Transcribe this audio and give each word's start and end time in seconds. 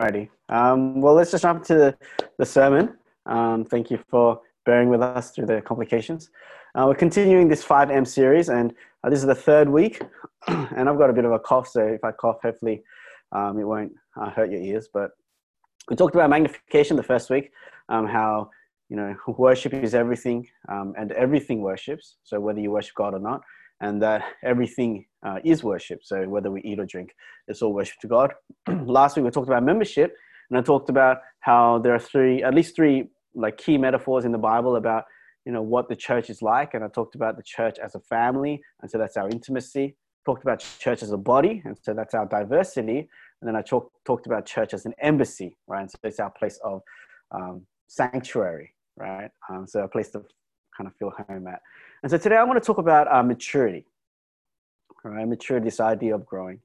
Alrighty. 0.00 0.30
Um, 0.48 1.02
well, 1.02 1.12
let's 1.12 1.30
just 1.30 1.42
jump 1.42 1.62
to 1.64 1.94
the, 2.38 2.46
sermon. 2.46 2.96
Um, 3.26 3.66
thank 3.66 3.90
you 3.90 4.02
for 4.08 4.40
bearing 4.64 4.88
with 4.88 5.02
us 5.02 5.30
through 5.30 5.44
the 5.44 5.60
complications. 5.60 6.30
Uh, 6.74 6.86
we're 6.88 6.94
continuing 6.94 7.48
this 7.48 7.62
5M 7.62 8.06
series, 8.06 8.48
and 8.48 8.72
uh, 9.04 9.10
this 9.10 9.18
is 9.18 9.26
the 9.26 9.34
third 9.34 9.68
week. 9.68 10.00
and 10.48 10.88
I've 10.88 10.96
got 10.96 11.10
a 11.10 11.12
bit 11.12 11.26
of 11.26 11.32
a 11.32 11.38
cough, 11.38 11.68
so 11.68 11.82
if 11.82 12.02
I 12.02 12.12
cough, 12.12 12.38
hopefully 12.42 12.82
um, 13.32 13.58
it 13.58 13.64
won't 13.64 13.92
uh, 14.18 14.30
hurt 14.30 14.50
your 14.50 14.62
ears. 14.62 14.88
But 14.90 15.10
we 15.90 15.96
talked 15.96 16.14
about 16.14 16.30
magnification 16.30 16.96
the 16.96 17.02
first 17.02 17.28
week, 17.28 17.52
um, 17.90 18.06
how 18.06 18.48
you 18.88 18.96
know 18.96 19.14
worship 19.26 19.74
is 19.74 19.94
everything, 19.94 20.48
um, 20.70 20.94
and 20.96 21.12
everything 21.12 21.60
worships. 21.60 22.16
So 22.24 22.40
whether 22.40 22.60
you 22.60 22.70
worship 22.70 22.94
God 22.94 23.12
or 23.12 23.20
not, 23.20 23.42
and 23.80 24.02
that 24.02 24.22
everything 24.44 25.06
uh, 25.26 25.38
is 25.44 25.64
worship. 25.64 26.00
So 26.02 26.28
whether 26.28 26.50
we 26.50 26.60
eat 26.62 26.78
or 26.78 26.86
drink, 26.86 27.14
it's 27.48 27.62
all 27.62 27.72
worship 27.72 27.98
to 28.00 28.08
God. 28.08 28.32
Last 28.84 29.16
week 29.16 29.24
we 29.24 29.30
talked 29.30 29.48
about 29.48 29.62
membership, 29.62 30.14
and 30.50 30.58
I 30.58 30.62
talked 30.62 30.90
about 30.90 31.18
how 31.40 31.78
there 31.78 31.94
are 31.94 31.98
three, 31.98 32.42
at 32.42 32.54
least 32.54 32.76
three, 32.76 33.08
like 33.34 33.56
key 33.56 33.78
metaphors 33.78 34.24
in 34.24 34.32
the 34.32 34.38
Bible 34.38 34.76
about 34.76 35.04
you 35.46 35.52
know 35.52 35.62
what 35.62 35.88
the 35.88 35.96
church 35.96 36.28
is 36.28 36.42
like, 36.42 36.74
and 36.74 36.84
I 36.84 36.88
talked 36.88 37.14
about 37.14 37.36
the 37.36 37.42
church 37.42 37.78
as 37.82 37.94
a 37.94 38.00
family, 38.00 38.60
and 38.82 38.90
so 38.90 38.98
that's 38.98 39.16
our 39.16 39.28
intimacy. 39.28 39.96
Talked 40.26 40.42
about 40.42 40.64
church 40.78 41.02
as 41.02 41.12
a 41.12 41.16
body, 41.16 41.62
and 41.64 41.76
so 41.82 41.94
that's 41.94 42.14
our 42.14 42.26
diversity. 42.26 43.08
And 43.40 43.48
then 43.48 43.56
I 43.56 43.62
talk, 43.62 43.90
talked 44.04 44.26
about 44.26 44.44
church 44.44 44.74
as 44.74 44.84
an 44.84 44.92
embassy, 45.00 45.56
right? 45.66 45.80
And 45.80 45.90
so 45.90 45.96
it's 46.04 46.20
our 46.20 46.30
place 46.30 46.58
of 46.62 46.82
um, 47.30 47.62
sanctuary, 47.88 48.74
right? 48.96 49.30
Um, 49.48 49.66
so 49.66 49.80
a 49.80 49.88
place 49.88 50.10
to 50.10 50.22
kind 50.76 50.86
of 50.86 50.94
feel 50.96 51.10
home 51.26 51.46
at. 51.46 51.60
And 52.02 52.10
so 52.10 52.16
today 52.16 52.36
I 52.36 52.44
want 52.44 52.62
to 52.62 52.66
talk 52.66 52.78
about 52.78 53.12
uh, 53.12 53.22
maturity. 53.22 53.84
All 55.04 55.10
right, 55.10 55.28
maturity, 55.28 55.64
this 55.64 55.80
idea 55.80 56.14
of 56.14 56.24
growing. 56.24 56.60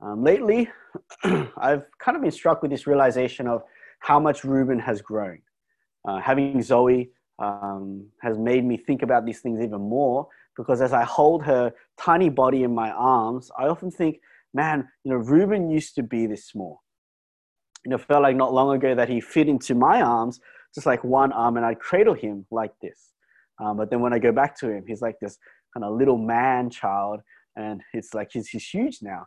Um, 0.00 0.22
lately, 0.22 0.68
I've 1.24 1.84
kind 1.98 2.16
of 2.16 2.22
been 2.22 2.30
struck 2.30 2.62
with 2.62 2.70
this 2.70 2.86
realization 2.86 3.46
of 3.48 3.62
how 4.00 4.20
much 4.20 4.44
Ruben 4.44 4.78
has 4.78 5.00
grown. 5.00 5.40
Uh, 6.06 6.20
having 6.20 6.62
Zoe 6.62 7.10
um, 7.38 8.06
has 8.20 8.38
made 8.38 8.64
me 8.64 8.76
think 8.76 9.02
about 9.02 9.24
these 9.24 9.40
things 9.40 9.60
even 9.60 9.80
more 9.80 10.28
because 10.56 10.80
as 10.80 10.92
I 10.92 11.04
hold 11.04 11.44
her 11.44 11.72
tiny 11.98 12.28
body 12.28 12.62
in 12.62 12.74
my 12.74 12.90
arms, 12.90 13.50
I 13.58 13.68
often 13.68 13.90
think, 13.90 14.20
man, 14.52 14.88
you 15.04 15.12
know, 15.12 15.18
Ruben 15.18 15.70
used 15.70 15.94
to 15.94 16.02
be 16.02 16.26
this 16.26 16.46
small. 16.46 16.82
You 17.84 17.90
know, 17.90 17.98
felt 17.98 18.22
like 18.22 18.36
not 18.36 18.52
long 18.52 18.74
ago 18.74 18.94
that 18.94 19.08
he 19.08 19.20
fit 19.20 19.48
into 19.48 19.74
my 19.74 20.02
arms, 20.02 20.40
just 20.74 20.86
like 20.86 21.02
one 21.04 21.32
arm, 21.32 21.56
and 21.56 21.64
I'd 21.64 21.78
cradle 21.78 22.14
him 22.14 22.44
like 22.50 22.72
this. 22.82 23.07
Um, 23.60 23.76
but 23.76 23.90
then 23.90 24.00
when 24.00 24.12
I 24.12 24.18
go 24.18 24.32
back 24.32 24.58
to 24.60 24.70
him, 24.70 24.84
he's 24.86 25.02
like 25.02 25.16
this 25.20 25.36
kind 25.74 25.84
of 25.84 25.96
little 25.96 26.18
man 26.18 26.70
child, 26.70 27.20
and 27.56 27.82
it's 27.92 28.14
like 28.14 28.30
he's, 28.32 28.48
he's 28.48 28.68
huge 28.68 28.98
now. 29.02 29.26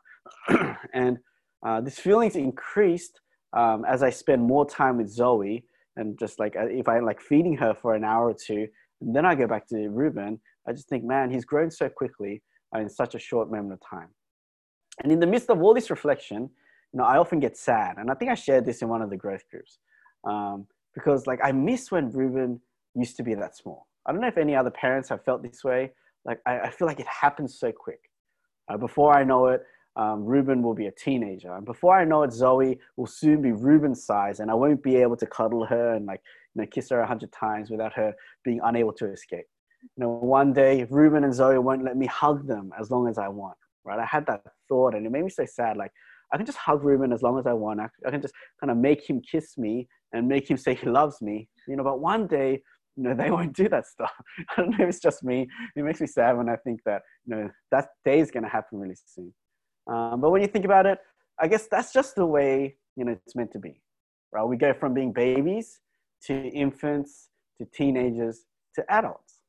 and 0.94 1.18
uh, 1.66 1.82
this 1.82 2.00
feeling's 2.00 2.36
increased 2.36 3.20
um, 3.54 3.86
as 3.86 4.04
I 4.04 4.09
spend 4.09 4.42
more 4.42 4.68
time 4.68 4.98
with 4.98 5.09
Zoe, 5.09 5.66
and 5.98 6.18
just 6.18 6.40
like 6.40 6.56
uh, 6.56 6.68
if 6.68 6.88
I 6.88 7.00
like 7.00 7.22
feeding 7.22 7.58
her 7.58 7.74
for 7.74 7.96
an 7.96 8.04
hour 8.04 8.30
or 8.30 8.34
two, 8.34 8.68
and 9.02 9.16
then 9.16 9.26
I 9.26 9.36
go 9.36 9.48
back 9.48 9.68
to 9.68 9.90
Ruben, 9.90 10.40
I 10.68 10.72
just 10.72 10.88
think, 10.88 11.04
man, 11.04 11.32
he's 11.32 11.46
grown 11.46 11.72
so 11.72 11.90
quickly 11.90 12.42
in 12.78 12.90
such 12.90 13.16
a 13.16 13.20
short 13.20 13.52
moment 13.52 13.74
of 13.74 13.80
time. 13.88 14.09
And 15.04 15.12
in 15.12 15.20
the 15.20 15.28
midst 15.28 15.50
of 15.50 15.62
all 15.62 15.74
this 15.74 15.90
reflection, 15.90 16.50
you 16.94 16.98
know, 16.98 17.04
I 17.04 17.18
often 17.18 17.40
get 17.40 17.58
sad, 17.58 17.98
and 17.98 18.09
I 18.09 18.14
think 18.14 18.32
I 18.32 18.36
shared 18.36 18.66
this 18.66 18.82
in 18.82 18.88
one 18.88 19.02
of 19.02 19.09
the 19.09 19.18
growth 19.18 19.44
groups, 19.50 19.80
um, 20.24 20.68
because 20.94 21.28
like 21.28 21.40
I 21.44 21.52
miss 21.52 21.92
when 21.92 22.12
Ruben 22.12 22.62
used 22.96 23.18
to 23.18 23.24
be 23.24 23.34
that 23.36 23.58
small. 23.58 23.88
I 24.05 24.11
don't 24.11 24.21
know 24.21 24.27
if 24.27 24.38
any 24.38 24.55
other 24.55 24.71
parents 24.71 25.09
have 25.09 25.23
felt 25.23 25.44
this 25.44 25.63
way. 25.63 25.91
Like, 26.25 26.39
I, 26.45 26.59
I 26.59 26.69
feel 26.71 26.88
like 26.88 26.99
it 26.99 27.07
happens 27.07 27.59
so 27.59 27.71
quick. 27.71 27.99
Uh, 28.67 28.77
before 28.77 29.16
I 29.16 29.23
know 29.23 29.47
it, 29.47 29.63
um, 29.95 30.23
Ruben 30.23 30.61
will 30.61 30.73
be 30.73 30.88
a 30.88 30.91
teenager. 30.91 31.53
And 31.53 31.66
before 31.66 31.97
I 31.97 32.05
know 32.05 32.23
it, 32.23 32.31
Zoe 32.31 32.79
will 32.95 33.07
soon 33.07 33.41
be 33.41 33.52
Ruben's 33.52 34.05
size, 34.05 34.39
and 34.39 34.49
I 34.49 34.53
won't 34.53 34.81
be 34.81 34.95
able 34.95 35.17
to 35.17 35.25
cuddle 35.25 35.66
her 35.66 35.94
and 35.95 36.05
like 36.05 36.22
you 36.55 36.61
know 36.61 36.67
kiss 36.67 36.89
her 36.89 37.02
a 37.02 37.07
hundred 37.07 37.31
times 37.31 37.69
without 37.69 37.94
her 37.94 38.13
being 38.44 38.61
unable 38.63 38.94
to 38.94 39.11
escape. 39.11 39.45
You 39.97 40.03
know, 40.03 40.09
one 40.11 40.53
day 40.53 40.88
Ruben 40.89 41.23
and 41.23 41.33
Zoe 41.33 41.57
won't 41.57 41.84
let 41.84 41.97
me 41.97 42.06
hug 42.06 42.47
them 42.47 42.72
as 42.79 42.90
long 42.90 43.07
as 43.07 43.17
I 43.17 43.28
want. 43.28 43.57
Right? 43.84 44.00
I 44.00 44.06
had 44.06 44.25
that 44.28 44.44
thought, 44.69 44.95
and 44.95 45.06
it 45.06 45.11
made 45.11 45.23
me 45.23 45.29
so 45.29 45.45
sad. 45.45 45.75
Like 45.75 45.91
I 46.31 46.38
can 46.38 46.45
just 46.45 46.57
hug 46.57 46.84
Ruben 46.84 47.11
as 47.11 47.22
long 47.22 47.38
as 47.38 47.45
I 47.45 47.53
want. 47.53 47.81
I, 47.81 47.90
I 48.06 48.11
can 48.11 48.22
just 48.22 48.34
kind 48.61 48.72
of 48.72 48.78
make 48.78 49.07
him 49.09 49.22
kiss 49.29 49.57
me 49.57 49.90
and 50.13 50.28
make 50.28 50.50
him 50.50 50.57
say 50.57 50.75
he 50.75 50.88
loves 50.88 51.22
me. 51.22 51.50
You 51.67 51.75
know, 51.75 51.84
but 51.84 52.00
one 52.00 52.28
day 52.28 52.61
know, 53.09 53.16
they 53.16 53.31
won't 53.31 53.53
do 53.53 53.67
that 53.69 53.88
stuff. 53.88 54.12
I 54.50 54.62
don't 54.62 54.72
know 54.72 54.84
if 54.84 54.89
it's 54.89 55.00
just 55.00 55.23
me. 55.23 55.47
It 55.75 55.84
makes 55.84 56.01
me 56.01 56.07
sad 56.07 56.38
when 56.38 56.50
I 56.50 56.56
think 56.57 56.81
that, 56.85 57.01
you 57.25 57.35
know, 57.35 57.50
that 57.72 57.89
day 58.06 58.19
is 58.19 58.31
going 58.31 58.44
to 58.44 58.50
happen 58.50 58.79
really 58.79 58.95
soon. 59.06 59.34
Um, 59.88 60.22
but 60.22 60.29
when 60.29 60.41
you 60.41 60.47
think 60.47 60.66
about 60.66 60.85
it, 60.85 61.00
I 61.40 61.47
guess 61.47 61.67
that's 61.69 61.91
just 61.91 62.16
the 62.16 62.25
way, 62.25 62.75
you 62.95 63.06
know, 63.06 63.13
it's 63.25 63.35
meant 63.35 63.51
to 63.53 63.59
be, 63.59 63.81
right? 64.31 64.44
We 64.44 64.57
go 64.57 64.73
from 64.73 64.94
being 64.94 65.11
babies 65.11 65.79
to 66.25 66.34
infants 66.50 67.29
to 67.57 67.66
teenagers 67.73 68.45
to 68.75 68.85
adults, 68.90 69.40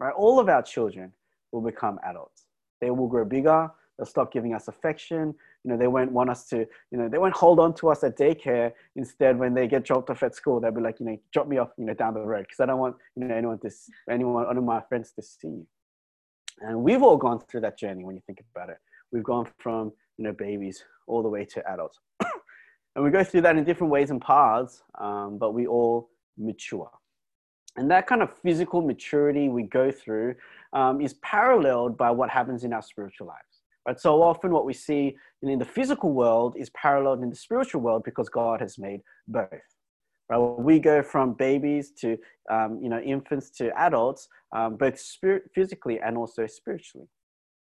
right? 0.00 0.14
All 0.16 0.40
of 0.40 0.48
our 0.48 0.62
children 0.62 1.12
will 1.52 1.60
become 1.60 1.98
adults. 2.04 2.46
They 2.80 2.90
will 2.90 3.08
grow 3.08 3.24
bigger. 3.24 3.70
They'll 3.98 4.06
stop 4.06 4.32
giving 4.32 4.54
us 4.54 4.68
affection 4.68 5.34
you 5.64 5.70
know, 5.70 5.76
they 5.76 5.86
won't 5.86 6.10
want 6.10 6.28
us 6.28 6.46
to, 6.48 6.66
you 6.90 6.98
know, 6.98 7.08
they 7.08 7.18
won't 7.18 7.36
hold 7.36 7.60
on 7.60 7.74
to 7.74 7.88
us 7.90 8.02
at 8.02 8.18
daycare. 8.18 8.72
Instead, 8.96 9.38
when 9.38 9.54
they 9.54 9.68
get 9.68 9.84
dropped 9.84 10.10
off 10.10 10.22
at 10.22 10.34
school, 10.34 10.60
they'll 10.60 10.72
be 10.72 10.80
like, 10.80 10.98
you 10.98 11.06
know, 11.06 11.16
drop 11.32 11.46
me 11.46 11.58
off, 11.58 11.70
you 11.78 11.84
know, 11.84 11.94
down 11.94 12.14
the 12.14 12.20
road 12.20 12.42
because 12.42 12.60
I 12.60 12.66
don't 12.66 12.80
want, 12.80 12.96
you 13.16 13.24
know, 13.24 13.34
anyone 13.34 13.58
to, 13.60 13.70
anyone, 14.10 14.46
one 14.46 14.56
of 14.56 14.64
my 14.64 14.80
friends 14.88 15.12
to 15.12 15.22
see 15.22 15.48
you. 15.48 15.66
And 16.60 16.82
we've 16.82 17.02
all 17.02 17.16
gone 17.16 17.40
through 17.40 17.60
that 17.62 17.78
journey 17.78 18.04
when 18.04 18.16
you 18.16 18.22
think 18.26 18.42
about 18.54 18.70
it. 18.70 18.78
We've 19.12 19.22
gone 19.22 19.48
from, 19.58 19.92
you 20.18 20.24
know, 20.24 20.32
babies 20.32 20.84
all 21.06 21.22
the 21.22 21.28
way 21.28 21.44
to 21.44 21.70
adults. 21.70 22.00
and 22.96 23.04
we 23.04 23.10
go 23.10 23.22
through 23.22 23.42
that 23.42 23.56
in 23.56 23.64
different 23.64 23.92
ways 23.92 24.10
and 24.10 24.20
paths, 24.20 24.82
um, 25.00 25.38
but 25.38 25.54
we 25.54 25.66
all 25.66 26.10
mature. 26.36 26.90
And 27.76 27.90
that 27.90 28.06
kind 28.06 28.20
of 28.22 28.30
physical 28.42 28.82
maturity 28.82 29.48
we 29.48 29.62
go 29.62 29.90
through 29.90 30.34
um, 30.72 31.00
is 31.00 31.14
paralleled 31.14 31.96
by 31.96 32.10
what 32.10 32.30
happens 32.30 32.64
in 32.64 32.72
our 32.72 32.82
spiritual 32.82 33.28
lives. 33.28 33.51
Right? 33.86 33.98
So 33.98 34.22
often 34.22 34.52
what 34.52 34.64
we 34.64 34.72
see 34.72 35.16
in 35.42 35.58
the 35.58 35.64
physical 35.64 36.12
world 36.12 36.54
is 36.56 36.70
paralleled 36.70 37.22
in 37.22 37.30
the 37.30 37.36
spiritual 37.36 37.80
world 37.80 38.04
because 38.04 38.28
God 38.28 38.60
has 38.60 38.78
made 38.78 39.00
both. 39.26 39.48
Right? 40.28 40.38
We 40.38 40.78
go 40.78 41.02
from 41.02 41.34
babies 41.34 41.92
to 42.00 42.16
um, 42.50 42.78
you 42.82 42.88
know 42.88 43.00
infants 43.00 43.50
to 43.58 43.70
adults, 43.78 44.28
um, 44.54 44.76
both 44.76 44.98
spirit, 44.98 45.50
physically 45.54 46.00
and 46.00 46.16
also 46.16 46.46
spiritually. 46.46 47.08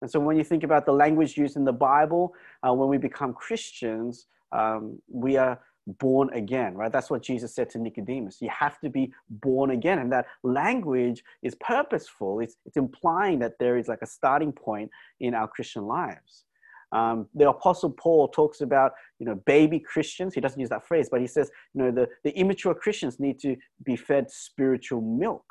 And 0.01 0.09
so 0.09 0.19
when 0.19 0.37
you 0.37 0.43
think 0.43 0.63
about 0.63 0.85
the 0.85 0.91
language 0.91 1.37
used 1.37 1.55
in 1.55 1.65
the 1.65 1.73
Bible, 1.73 2.33
uh, 2.67 2.73
when 2.73 2.87
we 2.87 2.97
become 2.97 3.33
Christians, 3.33 4.27
um, 4.51 5.01
we 5.11 5.37
are 5.37 5.59
born 5.87 6.29
again, 6.33 6.75
right? 6.75 6.91
That's 6.91 7.09
what 7.09 7.23
Jesus 7.23 7.55
said 7.55 7.69
to 7.71 7.79
Nicodemus. 7.79 8.41
You 8.41 8.49
have 8.49 8.79
to 8.81 8.89
be 8.89 9.13
born 9.29 9.71
again. 9.71 9.99
And 9.99 10.11
that 10.11 10.25
language 10.43 11.23
is 11.41 11.55
purposeful. 11.55 12.41
It's, 12.41 12.57
it's 12.65 12.77
implying 12.77 13.39
that 13.39 13.53
there 13.59 13.77
is 13.77 13.87
like 13.87 14.01
a 14.01 14.07
starting 14.07 14.51
point 14.51 14.91
in 15.19 15.33
our 15.33 15.47
Christian 15.47 15.83
lives. 15.83 16.43
Um, 16.91 17.27
the 17.33 17.49
apostle 17.49 17.91
Paul 17.91 18.29
talks 18.29 18.61
about, 18.61 18.93
you 19.19 19.25
know, 19.25 19.35
baby 19.35 19.79
Christians. 19.79 20.33
He 20.33 20.41
doesn't 20.41 20.59
use 20.59 20.69
that 20.69 20.87
phrase, 20.87 21.09
but 21.11 21.19
he 21.19 21.27
says, 21.27 21.49
you 21.73 21.83
know, 21.83 21.91
the, 21.91 22.07
the 22.23 22.31
immature 22.37 22.73
Christians 22.73 23.19
need 23.19 23.39
to 23.39 23.55
be 23.83 23.95
fed 23.95 24.31
spiritual 24.31 25.01
milk 25.01 25.43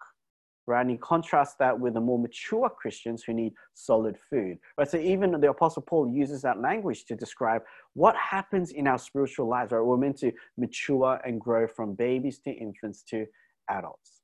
right? 0.66 0.80
And 0.80 0.90
he 0.90 0.96
contrasts 0.96 1.54
that 1.58 1.78
with 1.78 1.94
the 1.94 2.00
more 2.00 2.18
mature 2.18 2.68
Christians 2.68 3.22
who 3.22 3.32
need 3.32 3.52
solid 3.74 4.16
food, 4.28 4.58
right? 4.76 4.88
So 4.88 4.98
even 4.98 5.40
the 5.40 5.50
Apostle 5.50 5.82
Paul 5.82 6.08
uses 6.08 6.42
that 6.42 6.60
language 6.60 7.04
to 7.06 7.14
describe 7.14 7.62
what 7.94 8.16
happens 8.16 8.72
in 8.72 8.86
our 8.86 8.98
spiritual 8.98 9.48
lives, 9.48 9.72
right? 9.72 9.80
We're 9.80 9.96
meant 9.96 10.18
to 10.18 10.32
mature 10.56 11.20
and 11.24 11.40
grow 11.40 11.66
from 11.66 11.94
babies 11.94 12.38
to 12.40 12.50
infants 12.50 13.02
to 13.10 13.26
adults. 13.70 14.22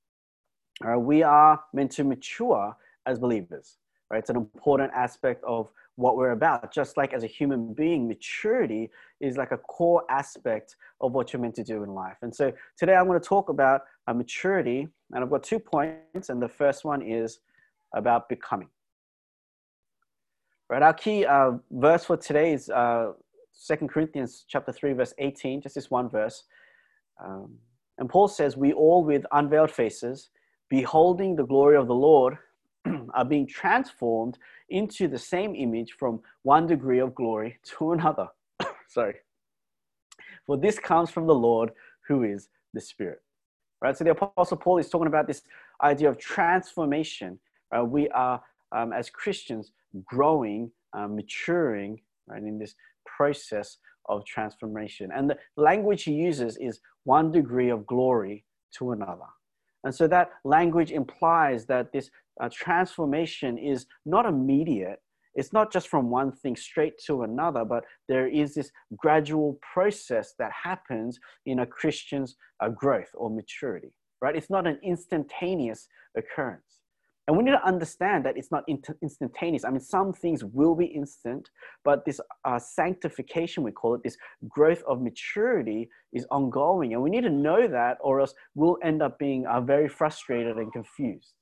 All 0.85 0.91
right? 0.91 0.97
We 0.97 1.23
are 1.23 1.61
meant 1.73 1.93
to 1.93 2.05
mature 2.05 2.77
as 3.07 3.19
believers, 3.19 3.79
right? 4.11 4.19
It's 4.19 4.31
an 4.31 4.37
important 4.37 4.93
aspect 4.95 5.45
of 5.45 5.71
what 5.97 6.17
we're 6.17 6.31
about. 6.31 6.73
Just 6.73 6.97
like 6.97 7.13
as 7.13 7.23
a 7.23 7.27
human 7.27 7.75
being, 7.75 8.09
maturity 8.09 8.91
is 9.21 9.37
like 9.37 9.53
a 9.53 9.59
core 9.59 10.05
aspect 10.11 10.77
of 11.01 11.13
what 11.13 11.33
you're 11.33 11.43
meant 11.43 11.55
to 11.57 11.65
do 11.65 11.83
in 11.83 11.91
life. 11.91 12.17
And 12.23 12.35
so 12.35 12.53
today 12.79 12.95
I'm 12.95 13.07
going 13.07 13.21
to 13.21 13.27
talk 13.27 13.49
about 13.49 13.83
uh, 14.07 14.15
maturity, 14.15 14.89
and 15.13 15.23
I've 15.23 15.31
got 15.31 15.43
two 15.43 15.59
points. 15.59 16.29
And 16.29 16.41
the 16.41 16.49
first 16.49 16.85
one 16.85 17.03
is 17.03 17.41
about 17.95 18.29
becoming. 18.29 18.69
Right, 20.69 20.83
our 20.83 20.95
key 20.95 21.27
uh, 21.27 21.53
verse 21.71 22.05
for 22.05 22.17
today 22.17 22.55
is 22.55 22.71
uh, 22.71 23.13
2 23.67 23.89
Corinthians 23.89 24.45
chapter 24.49 24.73
3, 24.73 24.95
verse 24.95 25.13
18, 25.19 25.61
just 25.61 25.75
this 25.75 25.91
one 25.91 26.09
verse. 26.09 26.45
Um, 27.23 27.59
and 27.99 28.09
Paul 28.09 28.27
says, 28.29 28.57
We 28.57 28.73
all 28.73 29.05
with 29.05 29.27
unveiled 29.33 29.71
faces, 29.71 30.31
beholding 30.71 31.37
the 31.37 31.45
glory 31.45 31.77
of 31.77 31.89
the 31.89 31.95
Lord, 31.95 32.39
are 33.15 33.25
being 33.25 33.47
transformed 33.47 34.39
into 34.71 35.09
the 35.09 35.19
same 35.19 35.55
image 35.55 35.93
from 35.99 36.21
one 36.43 36.67
degree 36.67 37.01
of 37.01 37.15
glory 37.15 37.59
to 37.77 37.93
another. 37.93 38.29
Sorry. 38.89 39.17
For 40.47 40.57
this 40.57 40.79
comes 40.79 41.11
from 41.11 41.27
the 41.27 41.35
Lord 41.35 41.71
who 42.09 42.25
is 42.25 42.49
the 42.73 42.81
Spirit. 42.81 43.21
Right? 43.83 43.97
So 43.97 44.05
the 44.05 44.13
Apostle 44.13 44.57
Paul 44.57 44.79
is 44.79 44.89
talking 44.89 45.09
about 45.09 45.27
this 45.27 45.43
idea 45.83 46.09
of 46.09 46.17
transformation. 46.17 47.39
Right? 47.73 47.83
We 47.83 48.09
are, 48.11 48.41
um, 48.71 48.93
as 48.93 49.11
Christians, 49.11 49.73
growing, 50.05 50.71
um, 50.93 51.17
maturing 51.17 52.01
right, 52.29 52.43
in 52.43 52.59
this 52.59 52.75
process 53.05 53.79
of 54.09 54.25
transformation. 54.25 55.11
And 55.15 55.29
the 55.31 55.39
language 55.57 56.05
he 56.05 56.13
uses 56.13 56.57
is 56.59 56.81
one 57.05 57.33
degree 57.33 57.71
of 57.71 57.87
glory 57.87 58.45
to 58.79 58.93
another. 58.93 59.31
And 59.85 59.95
so 59.95 60.07
that 60.09 60.31
language 60.45 60.93
implies 60.93 61.67
that 61.67 61.93
this 61.93 62.11
uh, 62.41 62.49
transformation 62.53 63.59
is 63.59 63.87
not 64.07 64.27
immediate. 64.27 65.01
It's 65.35 65.53
not 65.53 65.73
just 65.73 65.89
from 65.89 66.11
one 66.11 66.33
thing 66.33 66.57
straight 66.57 66.99
to 67.07 67.23
another, 67.23 67.65
but 67.65 67.85
there 68.09 68.27
is 68.27 68.55
this 68.55 68.71
gradual 68.97 69.59
process 69.73 70.35
that 70.39 70.53
happens 70.53 71.19
in 71.47 71.61
a 71.61 71.67
Christian's 71.67 72.37
uh, 72.61 72.69
growth 72.69 73.11
or 73.15 73.31
maturity, 73.31 73.93
right? 74.21 74.37
It's 74.37 74.51
not 74.51 74.67
an 74.67 74.79
instantaneous 74.83 75.89
occurrence. 76.17 76.81
And 77.29 77.37
we 77.37 77.45
need 77.45 77.53
to 77.53 77.65
understand 77.65 78.27
that 78.27 78.37
it's 78.37 78.51
not 78.51 78.65
instantaneous. 79.01 79.65
I 79.65 79.71
mean, 79.71 79.81
some 79.81 80.13
things 80.13 80.43
will 80.43 80.75
be 80.75 80.87
instant, 80.87 81.49
but 81.85 82.05
this 82.05 82.21
uh, 82.45 82.59
sanctification, 82.59 83.63
we 83.63 83.71
call 83.71 83.95
it, 83.95 84.03
this 84.03 84.17
growth 84.49 84.83
of 84.89 85.01
maturity 85.01 85.89
is 86.13 86.27
ongoing. 86.33 86.95
And 86.95 87.03
we 87.03 87.11
need 87.11 87.23
to 87.23 87.31
know 87.31 87.69
that, 87.69 87.99
or 88.01 88.21
else 88.21 88.35
we'll 88.57 88.77
end 88.83 89.03
up 89.03 89.21
being 89.21 89.47
uh, 89.47 89.61
very 89.61 89.89
frustrated 89.89 90.57
and 90.57 90.73
confused. 90.73 91.35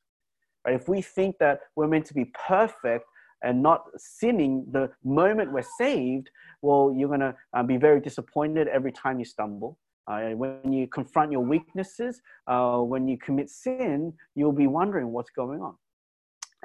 Right? 0.67 0.75
If 0.75 0.87
we 0.87 1.01
think 1.01 1.37
that 1.39 1.61
we're 1.77 1.89
meant 1.89 2.05
to 2.07 2.15
be 2.15 2.31
perfect 2.47 3.07
and 3.43 3.63
not 3.63 3.85
sinning 3.97 4.67
the 4.71 4.91
moment 5.05 5.53
we're 5.53 5.63
saved, 5.79 6.31
well, 6.63 6.95
you're 6.97 7.09
going 7.09 7.21
to 7.21 7.35
uh, 7.55 7.63
be 7.63 7.77
very 7.77 8.01
disappointed 8.01 8.69
every 8.69 8.93
time 8.93 9.19
you 9.19 9.25
stumble. 9.25 9.79
Uh, 10.07 10.31
when 10.31 10.73
you 10.73 10.89
confront 10.89 11.31
your 11.31 11.43
weaknesses, 11.43 12.21
uh, 12.49 12.79
when 12.79 13.07
you 13.07 13.17
commit 13.19 13.49
sin, 13.49 14.13
you'll 14.35 14.53
be 14.53 14.67
wondering 14.67 15.13
what's 15.13 15.31
going 15.31 15.61
on. 15.61 15.75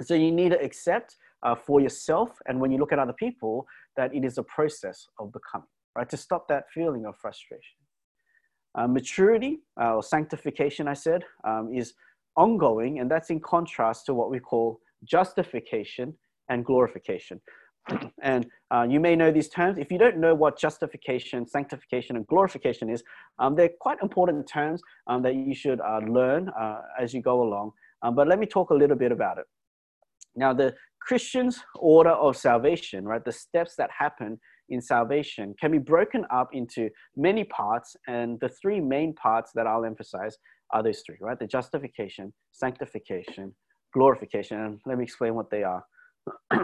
So 0.02 0.14
you 0.14 0.32
need 0.32 0.50
to 0.50 0.62
accept 0.62 1.16
uh, 1.44 1.56
for 1.56 1.80
yourself 1.80 2.30
and 2.48 2.60
when 2.60 2.72
you 2.72 2.78
look 2.78 2.92
at 2.92 3.00
other 3.00 3.14
people 3.14 3.66
that 3.96 4.14
it 4.14 4.26
is 4.26 4.38
a 4.38 4.44
process 4.44 5.08
of 5.20 5.32
becoming, 5.32 5.68
right? 5.96 6.10
To 6.10 6.18
stop 6.18 6.48
that 6.50 6.66
feeling 6.74 7.06
of 7.06 7.16
frustration. 7.18 7.78
Uh, 8.74 8.88
maturity 8.88 9.60
uh, 9.80 9.96
or 9.96 10.04
sanctification, 10.04 10.88
I 10.88 10.96
said, 10.96 11.24
um, 11.46 11.72
is 11.74 11.94
ongoing, 12.36 13.00
and 13.00 13.10
that's 13.10 13.30
in 13.30 13.40
contrast 13.40 14.06
to 14.08 14.14
what 14.14 14.30
we 14.30 14.40
call 14.40 14.82
justification 15.06 16.14
and 16.50 16.66
glorification. 16.66 17.42
and 18.22 18.48
uh, 18.72 18.86
you 18.90 19.00
may 19.00 19.16
know 19.16 19.32
these 19.32 19.50
terms. 19.50 19.78
If 19.78 19.92
you 19.92 19.98
don't 19.98 20.18
know 20.18 20.34
what 20.34 20.58
justification, 20.58 21.48
sanctification, 21.48 22.16
and 22.16 22.26
glorification 22.28 22.90
is, 22.90 23.04
um, 23.40 23.56
they're 23.56 23.70
quite 23.80 24.00
important 24.02 24.48
terms 24.48 24.82
um, 25.08 25.22
that 25.24 25.36
you 25.36 25.54
should 25.54 25.80
uh, 25.82 26.00
learn 26.08 26.50
uh, 26.50 26.82
as 27.00 27.14
you 27.14 27.22
go 27.22 27.44
along. 27.44 27.72
Um, 28.02 28.16
but 28.16 28.28
let 28.28 28.40
me 28.40 28.46
talk 28.46 28.70
a 28.72 28.74
little 28.74 28.98
bit 28.98 29.12
about 29.12 29.38
it. 29.38 29.46
Now, 30.36 30.54
the 30.54 30.76
Christian's 31.02 31.60
order 31.76 32.12
of 32.12 32.36
salvation, 32.36 33.06
right, 33.06 33.24
the 33.24 33.32
steps 33.32 33.76
that 33.78 33.90
happen 33.98 34.40
in 34.70 34.82
salvation 34.82 35.54
can 35.60 35.72
be 35.72 35.78
broken 35.78 36.26
up 36.34 36.50
into 36.54 36.90
many 37.16 37.44
parts. 37.44 37.96
And 38.08 38.40
the 38.40 38.50
three 38.50 38.82
main 38.82 39.14
parts 39.14 39.52
that 39.56 39.68
I'll 39.68 39.86
emphasize 39.86 40.38
are 40.72 40.84
those 40.84 41.04
three, 41.06 41.18
right? 41.22 41.38
The 41.38 41.48
justification, 41.48 42.34
sanctification, 42.52 43.54
glorification. 43.94 44.60
And 44.60 44.80
let 44.86 44.98
me 44.98 45.04
explain 45.04 45.36
what 45.36 45.52
they 45.52 45.64
are. 45.64 45.84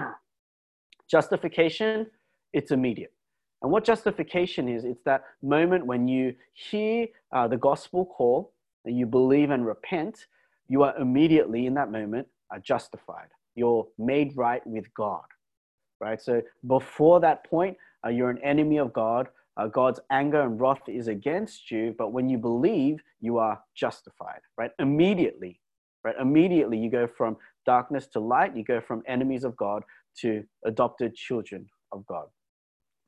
Justification, 1.10 2.08
it's 2.54 2.72
immediate. 2.72 3.14
And 3.62 3.72
what 3.72 3.84
justification 3.84 4.68
is, 4.68 4.86
it's 4.86 5.04
that 5.04 5.24
moment 5.44 5.86
when 5.86 6.08
you 6.08 6.34
hear 6.54 7.08
uh, 7.32 7.48
the 7.48 7.58
gospel 7.58 8.06
call 8.06 8.54
and 8.86 8.98
you 8.98 9.06
believe 9.06 9.52
and 9.52 9.66
repent, 9.66 10.26
you 10.68 10.84
are 10.84 10.98
immediately 10.98 11.68
in 11.68 11.74
that 11.76 11.92
moment 11.92 12.28
are 12.50 12.60
justified. 12.60 13.28
You're 13.56 13.88
made 14.00 14.36
right 14.36 14.66
with 14.66 14.92
God, 14.96 15.26
right? 16.00 16.20
So 16.20 16.42
before 16.66 17.20
that 17.20 17.44
point, 17.44 17.78
uh, 18.06 18.10
you're 18.10 18.30
an 18.30 18.40
enemy 18.40 18.78
of 18.78 18.94
God. 18.94 19.28
Uh, 19.58 19.68
God's 19.68 20.00
anger 20.10 20.42
and 20.42 20.60
wrath 20.60 20.88
is 20.88 21.08
against 21.08 21.70
you. 21.70 21.94
But 21.98 22.14
when 22.14 22.30
you 22.30 22.38
believe, 22.38 23.02
you 23.20 23.38
are 23.38 23.62
justified, 23.76 24.40
right? 24.58 24.72
Immediately, 24.80 25.60
right? 26.04 26.16
Immediately, 26.20 26.80
you 26.80 26.90
go 26.90 27.06
from 27.06 27.38
darkness 27.66 28.08
to 28.08 28.20
light. 28.20 28.56
You 28.56 28.64
go 28.64 28.82
from 28.82 29.04
enemies 29.08 29.44
of 29.44 29.56
God 29.58 29.84
to 30.22 30.44
adopted 30.66 31.16
children 31.16 31.66
of 31.92 32.06
God. 32.06 32.26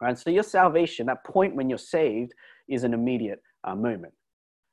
Right? 0.01 0.17
So 0.17 0.29
your 0.29 0.43
salvation, 0.43 1.05
that 1.07 1.23
point 1.25 1.55
when 1.55 1.69
you're 1.69 1.77
saved, 1.77 2.33
is 2.67 2.83
an 2.83 2.93
immediate 2.93 3.41
uh, 3.63 3.75
moment. 3.75 4.13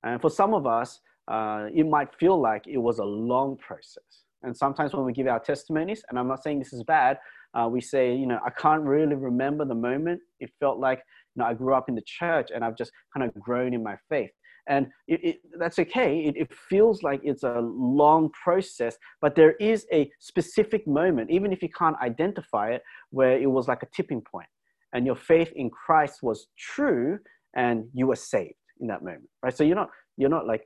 And 0.03 0.21
for 0.21 0.31
some 0.31 0.55
of 0.55 0.67
us, 0.67 1.01
uh, 1.29 1.67
it 1.73 1.87
might 1.87 2.15
feel 2.15 2.41
like 2.41 2.67
it 2.67 2.79
was 2.79 2.99
a 2.99 3.05
long 3.05 3.57
process. 3.59 4.25
And 4.43 4.57
sometimes 4.57 4.95
when 4.95 5.05
we 5.05 5.13
give 5.13 5.27
our 5.27 5.39
testimonies, 5.39 6.03
and 6.09 6.19
I'm 6.19 6.27
not 6.27 6.43
saying 6.43 6.59
this 6.59 6.73
is 6.73 6.83
bad, 6.83 7.19
uh, 7.55 7.69
we 7.69 7.81
say, 7.81 8.15
you 8.15 8.27
know, 8.27 8.41
I 8.45 8.51
can't 8.51 8.83
really 8.83 9.15
remember 9.15 9.65
the 9.65 9.75
moment. 9.75 10.21
It 10.41 10.51
felt 10.61 10.79
like, 10.79 11.03
you 11.35 11.43
know, 11.43 11.47
I 11.47 11.55
grew 11.55 11.75
up 11.75 11.89
in 11.89 11.95
the 11.95 12.03
church 12.05 12.51
and 12.55 12.65
I've 12.65 12.77
just 12.77 12.91
kind 13.15 13.29
of 13.29 13.35
grown 13.41 13.75
in 13.75 13.83
my 13.83 13.97
faith 14.09 14.31
and 14.69 14.89
it, 15.09 15.25
it, 15.25 15.41
that's 15.59 15.79
okay. 15.79 16.21
It, 16.21 16.37
it 16.37 16.53
feels 16.53 17.03
like 17.03 17.21
it's 17.25 17.43
a 17.43 17.61
long 17.61 18.31
process, 18.31 18.97
but 19.21 19.35
there 19.35 19.53
is 19.53 19.87
a 19.93 20.11
specific 20.21 20.87
moment, 20.87 21.31
even 21.31 21.53
if 21.53 21.63
you 21.63 21.69
can't 21.69 21.97
identify 22.01 22.71
it, 22.71 22.83
where 23.11 23.39
it 23.39 23.51
was 23.51 23.69
like 23.69 23.83
a 23.83 23.89
tipping 23.95 24.21
point, 24.21 24.49
and 24.93 25.07
your 25.07 25.17
faith 25.17 25.53
in 25.57 25.71
Christ 25.71 26.23
was 26.23 26.49
true, 26.59 27.19
and 27.57 27.85
you 27.93 28.07
were 28.07 28.17
saved 28.17 28.55
in 28.81 28.87
that 28.89 29.03
moment, 29.03 29.29
right? 29.43 29.57
So 29.57 29.65
you're 29.65 29.77
not 29.77 29.91
you're 30.17 30.31
not 30.31 30.47
like 30.47 30.65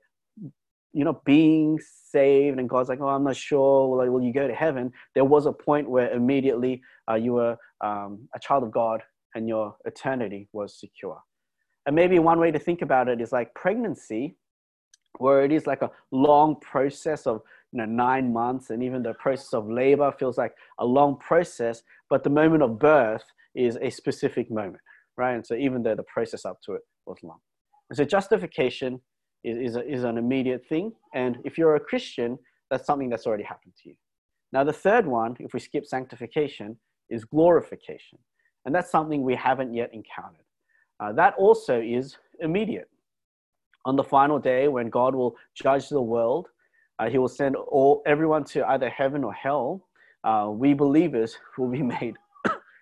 you're 0.93 1.05
not 1.05 1.25
being 1.25 1.79
saved, 2.13 2.59
and 2.59 2.69
God's 2.69 2.89
like, 2.89 3.01
oh, 3.01 3.09
I'm 3.09 3.25
not 3.25 3.37
sure. 3.37 3.97
Like, 3.97 4.11
will 4.11 4.23
you 4.23 4.33
go 4.33 4.47
to 4.47 4.55
heaven? 4.55 4.93
There 5.15 5.25
was 5.25 5.47
a 5.47 5.53
point 5.53 5.91
where 5.91 6.11
immediately 6.13 6.83
uh, 7.11 7.17
you 7.17 7.33
were 7.33 7.57
um, 7.81 8.29
a 8.35 8.39
child 8.39 8.63
of 8.63 8.71
God, 8.71 9.03
and 9.35 9.49
your 9.49 9.77
eternity 9.85 10.49
was 10.53 10.79
secure. 10.79 11.21
And 11.87 11.95
maybe 11.95 12.19
one 12.19 12.39
way 12.39 12.51
to 12.51 12.59
think 12.59 12.83
about 12.83 13.09
it 13.09 13.21
is 13.21 13.33
like 13.33 13.55
pregnancy, 13.55 14.37
where 15.19 15.45
it 15.45 15.53
is 15.53 15.67
like 15.67 15.83
a 15.83 15.91
long 16.11 16.57
process 16.61 17.27
of 17.27 17.43
you 17.73 17.79
know 17.79 17.85
nine 17.85 18.33
months, 18.33 18.71
and 18.71 18.83
even 18.83 19.03
the 19.03 19.15
process 19.15 19.53
of 19.53 19.71
labor 19.71 20.13
feels 20.19 20.39
like 20.39 20.55
a 20.79 20.85
long 20.85 21.19
process, 21.19 21.83
but 22.09 22.25
the 22.25 22.31
moment 22.31 22.63
of 22.63 22.79
birth 22.79 23.25
is 23.55 23.77
a 23.81 23.91
specific 23.91 24.51
moment, 24.51 24.83
right? 25.17 25.35
And 25.35 25.47
so 25.47 25.55
even 25.55 25.83
though 25.83 25.95
the 25.95 26.05
process 26.05 26.45
up 26.45 26.61
to 26.63 26.73
it 26.75 26.83
was 27.07 27.19
long. 27.23 27.39
And 27.91 27.97
so 27.97 28.05
justification 28.05 29.01
is, 29.45 29.59
is, 29.59 29.77
a, 29.77 29.89
is 29.89 30.05
an 30.05 30.19
immediate 30.19 30.67
thing. 30.67 30.93
And 31.15 31.39
if 31.45 31.59
you're 31.59 31.77
a 31.77 31.81
Christian, 31.81 32.39
that's 32.71 32.87
something 32.87 33.11
that's 33.11 33.27
already 33.27 33.45
happened 33.45 33.75
to 33.83 33.91
you. 33.91 33.95
Now, 34.53 34.65
the 34.65 34.73
third 34.73 35.07
one, 35.07 35.37
if 35.41 35.53
we 35.53 35.61
skip 35.61 35.85
sanctification, 35.85 36.79
is 37.11 37.25
glorification. 37.25 38.19
And 38.65 38.75
that's 38.75 38.91
something 38.91 39.23
we 39.23 39.35
haven't 39.35 39.75
yet 39.75 39.91
encountered. 39.93 40.45
Uh, 41.01 41.13
that 41.13 41.35
also 41.37 41.81
is 41.81 42.17
immediate. 42.41 42.89
On 43.85 43.97
the 43.97 44.05
final 44.05 44.39
day, 44.39 44.69
when 44.69 44.89
God 44.89 45.15
will 45.15 45.37
judge 45.55 45.89
the 45.89 46.01
world, 46.01 46.49
uh, 46.99 47.09
He 47.09 47.19
will 47.19 47.29
send 47.29 47.57
all 47.57 48.03
everyone 48.07 48.45
to 48.45 48.67
either 48.71 48.89
heaven 48.89 49.25
or 49.25 49.33
hell. 49.33 49.87
Uh, 50.23 50.49
we 50.51 50.73
believers 50.73 51.37
will 51.59 51.69
be 51.69 51.83
made 51.97 52.15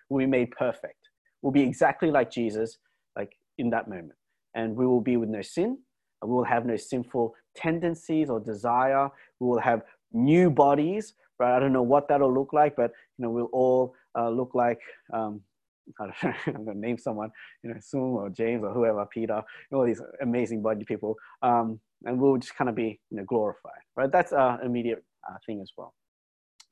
will 0.09 0.19
be 0.19 0.25
made 0.25 0.51
perfect. 0.51 1.09
We'll 1.41 1.51
be 1.51 1.63
exactly 1.63 2.11
like 2.11 2.31
Jesus, 2.31 2.77
like 3.17 3.33
in 3.57 3.69
that 3.71 3.87
moment, 3.89 4.13
and 4.55 4.75
we 4.75 4.85
will 4.85 5.01
be 5.01 5.17
with 5.17 5.29
no 5.29 5.41
sin. 5.41 5.77
We 6.21 6.29
will 6.29 6.45
have 6.45 6.65
no 6.65 6.77
sinful 6.77 7.33
tendencies 7.55 8.29
or 8.29 8.39
desire. 8.39 9.09
We 9.39 9.47
will 9.47 9.59
have 9.59 9.81
new 10.13 10.49
bodies. 10.49 11.15
Right? 11.39 11.55
I 11.55 11.59
don't 11.59 11.73
know 11.73 11.83
what 11.83 12.07
that'll 12.07 12.33
look 12.33 12.53
like, 12.53 12.75
but 12.75 12.91
you 13.17 13.23
know, 13.23 13.31
we'll 13.31 13.49
all 13.51 13.95
uh, 14.17 14.29
look 14.29 14.51
like 14.53 14.79
um, 15.11 15.41
I'm 16.23 16.65
gonna 16.65 16.79
name 16.79 16.97
someone, 16.97 17.31
you 17.63 17.69
know, 17.69 17.79
Sung 17.79 18.13
or 18.13 18.29
James 18.29 18.63
or 18.63 18.73
whoever, 18.73 19.05
Peter, 19.05 19.41
all 19.71 19.85
these 19.85 20.01
amazing 20.21 20.61
body 20.61 20.85
people, 20.85 21.15
um, 21.41 21.79
and 22.05 22.19
we'll 22.19 22.37
just 22.37 22.55
kind 22.55 22.69
of 22.69 22.75
be, 22.75 22.99
you 23.09 23.17
know, 23.17 23.25
glorified, 23.25 23.81
right? 23.95 24.11
That's 24.11 24.31
an 24.31 24.59
immediate 24.63 25.03
uh, 25.29 25.37
thing 25.45 25.61
as 25.61 25.71
well. 25.77 25.93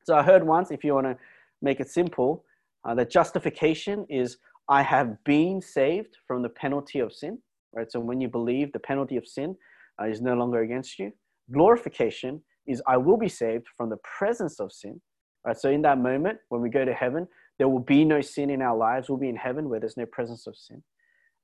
So 0.05 0.15
I 0.15 0.23
heard 0.23 0.45
once, 0.45 0.71
if 0.71 0.83
you 0.83 0.93
want 0.93 1.07
to 1.07 1.17
make 1.61 1.79
it 1.79 1.89
simple, 1.89 2.43
uh, 2.85 2.95
that 2.95 3.09
justification 3.11 4.05
is 4.09 4.37
I 4.67 4.81
have 4.81 5.23
been 5.23 5.61
saved 5.61 6.17
from 6.27 6.41
the 6.41 6.49
penalty 6.49 6.99
of 6.99 7.13
sin, 7.13 7.39
right? 7.73 7.91
So 7.91 7.99
when 7.99 8.19
you 8.21 8.27
believe 8.27 8.71
the 8.71 8.79
penalty 8.79 9.17
of 9.17 9.27
sin 9.27 9.55
uh, 10.01 10.05
is 10.07 10.21
no 10.21 10.33
longer 10.33 10.61
against 10.61 10.97
you. 10.99 11.11
Glorification 11.51 12.41
is 12.67 12.81
I 12.87 12.97
will 12.97 13.17
be 13.17 13.29
saved 13.29 13.67
from 13.75 13.89
the 13.89 13.97
presence 14.17 14.59
of 14.59 14.71
sin, 14.71 15.01
right? 15.45 15.57
So 15.57 15.69
in 15.69 15.81
that 15.83 15.97
moment, 15.97 16.39
when 16.49 16.61
we 16.61 16.69
go 16.69 16.85
to 16.85 16.93
heaven, 16.93 17.27
there 17.61 17.69
will 17.69 17.77
be 17.77 18.03
no 18.03 18.21
sin 18.21 18.49
in 18.49 18.59
our 18.59 18.75
lives. 18.75 19.07
We'll 19.07 19.19
be 19.19 19.29
in 19.29 19.35
heaven 19.35 19.69
where 19.69 19.79
there's 19.79 19.95
no 19.95 20.07
presence 20.07 20.47
of 20.47 20.57
sin. 20.57 20.81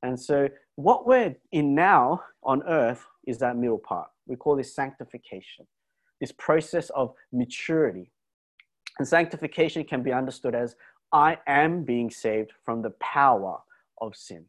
And 0.02 0.20
so, 0.20 0.50
what 0.76 1.06
we're 1.06 1.36
in 1.52 1.76
now 1.76 2.24
on 2.42 2.64
earth 2.64 3.06
is 3.28 3.38
that 3.38 3.56
middle 3.56 3.78
part. 3.78 4.10
We 4.26 4.36
call 4.36 4.56
this 4.56 4.74
sanctification, 4.74 5.68
this 6.20 6.32
process 6.32 6.90
of 6.90 7.14
maturity. 7.32 8.10
And 8.98 9.08
sanctification 9.08 9.84
can 9.84 10.02
be 10.02 10.12
understood 10.12 10.56
as 10.56 10.76
I 11.12 11.38
am 11.46 11.84
being 11.84 12.10
saved 12.10 12.52
from 12.66 12.82
the 12.82 12.96
power 13.00 13.60
of 14.02 14.16
sin. 14.16 14.46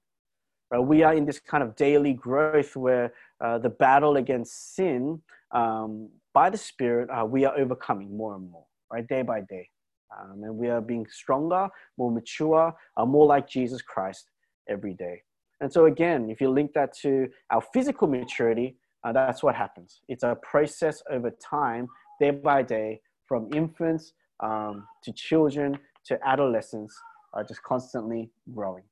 Right? 0.71 0.79
We 0.79 1.03
are 1.03 1.13
in 1.13 1.27
this 1.27 1.39
kind 1.39 1.63
of 1.63 1.77
daily 1.77 2.15
growth 2.15 2.77
where 2.77 3.13
uh, 3.43 3.59
the 3.59 3.69
battle 3.69 4.17
against 4.17 4.75
sin 4.75 5.21
um, 5.51 6.09
by 6.33 6.49
the 6.49 6.57
Spirit, 6.57 7.11
uh, 7.11 7.27
we 7.27 7.45
are 7.45 7.55
overcoming 7.59 8.17
more 8.17 8.37
and 8.37 8.51
more, 8.51 8.65
right? 8.91 9.07
Day 9.07 9.21
by 9.21 9.43
day. 9.43 9.69
Um, 10.17 10.43
and 10.43 10.57
we 10.57 10.69
are 10.69 10.81
being 10.81 11.07
stronger, 11.11 11.69
more 11.97 12.11
mature, 12.11 12.75
uh, 12.97 13.05
more 13.05 13.27
like 13.27 13.49
Jesus 13.49 13.83
Christ 13.83 14.31
every 14.69 14.95
day. 14.95 15.23
And 15.61 15.73
so, 15.73 15.87
again, 15.87 16.31
if 16.31 16.41
you 16.41 16.50
link 16.50 16.73
that 16.75 16.97
to 16.99 17.29
our 17.50 17.61
physical 17.73 18.09
maturity, 18.09 18.77
uh, 19.05 19.12
that's 19.12 19.43
what 19.43 19.55
happens. 19.55 20.00
It's 20.09 20.23
a 20.23 20.37
process 20.43 21.03
over 21.11 21.31
time, 21.31 21.88
day 22.21 22.31
by 22.31 22.62
day, 22.62 23.00
from 23.27 23.49
infants 23.53 24.12
um, 24.41 24.87
to 25.03 25.12
children 25.12 25.79
to 26.07 26.19
adolescents, 26.27 26.97
uh, 27.35 27.43
just 27.43 27.62
constantly 27.62 28.31
growing. 28.55 28.85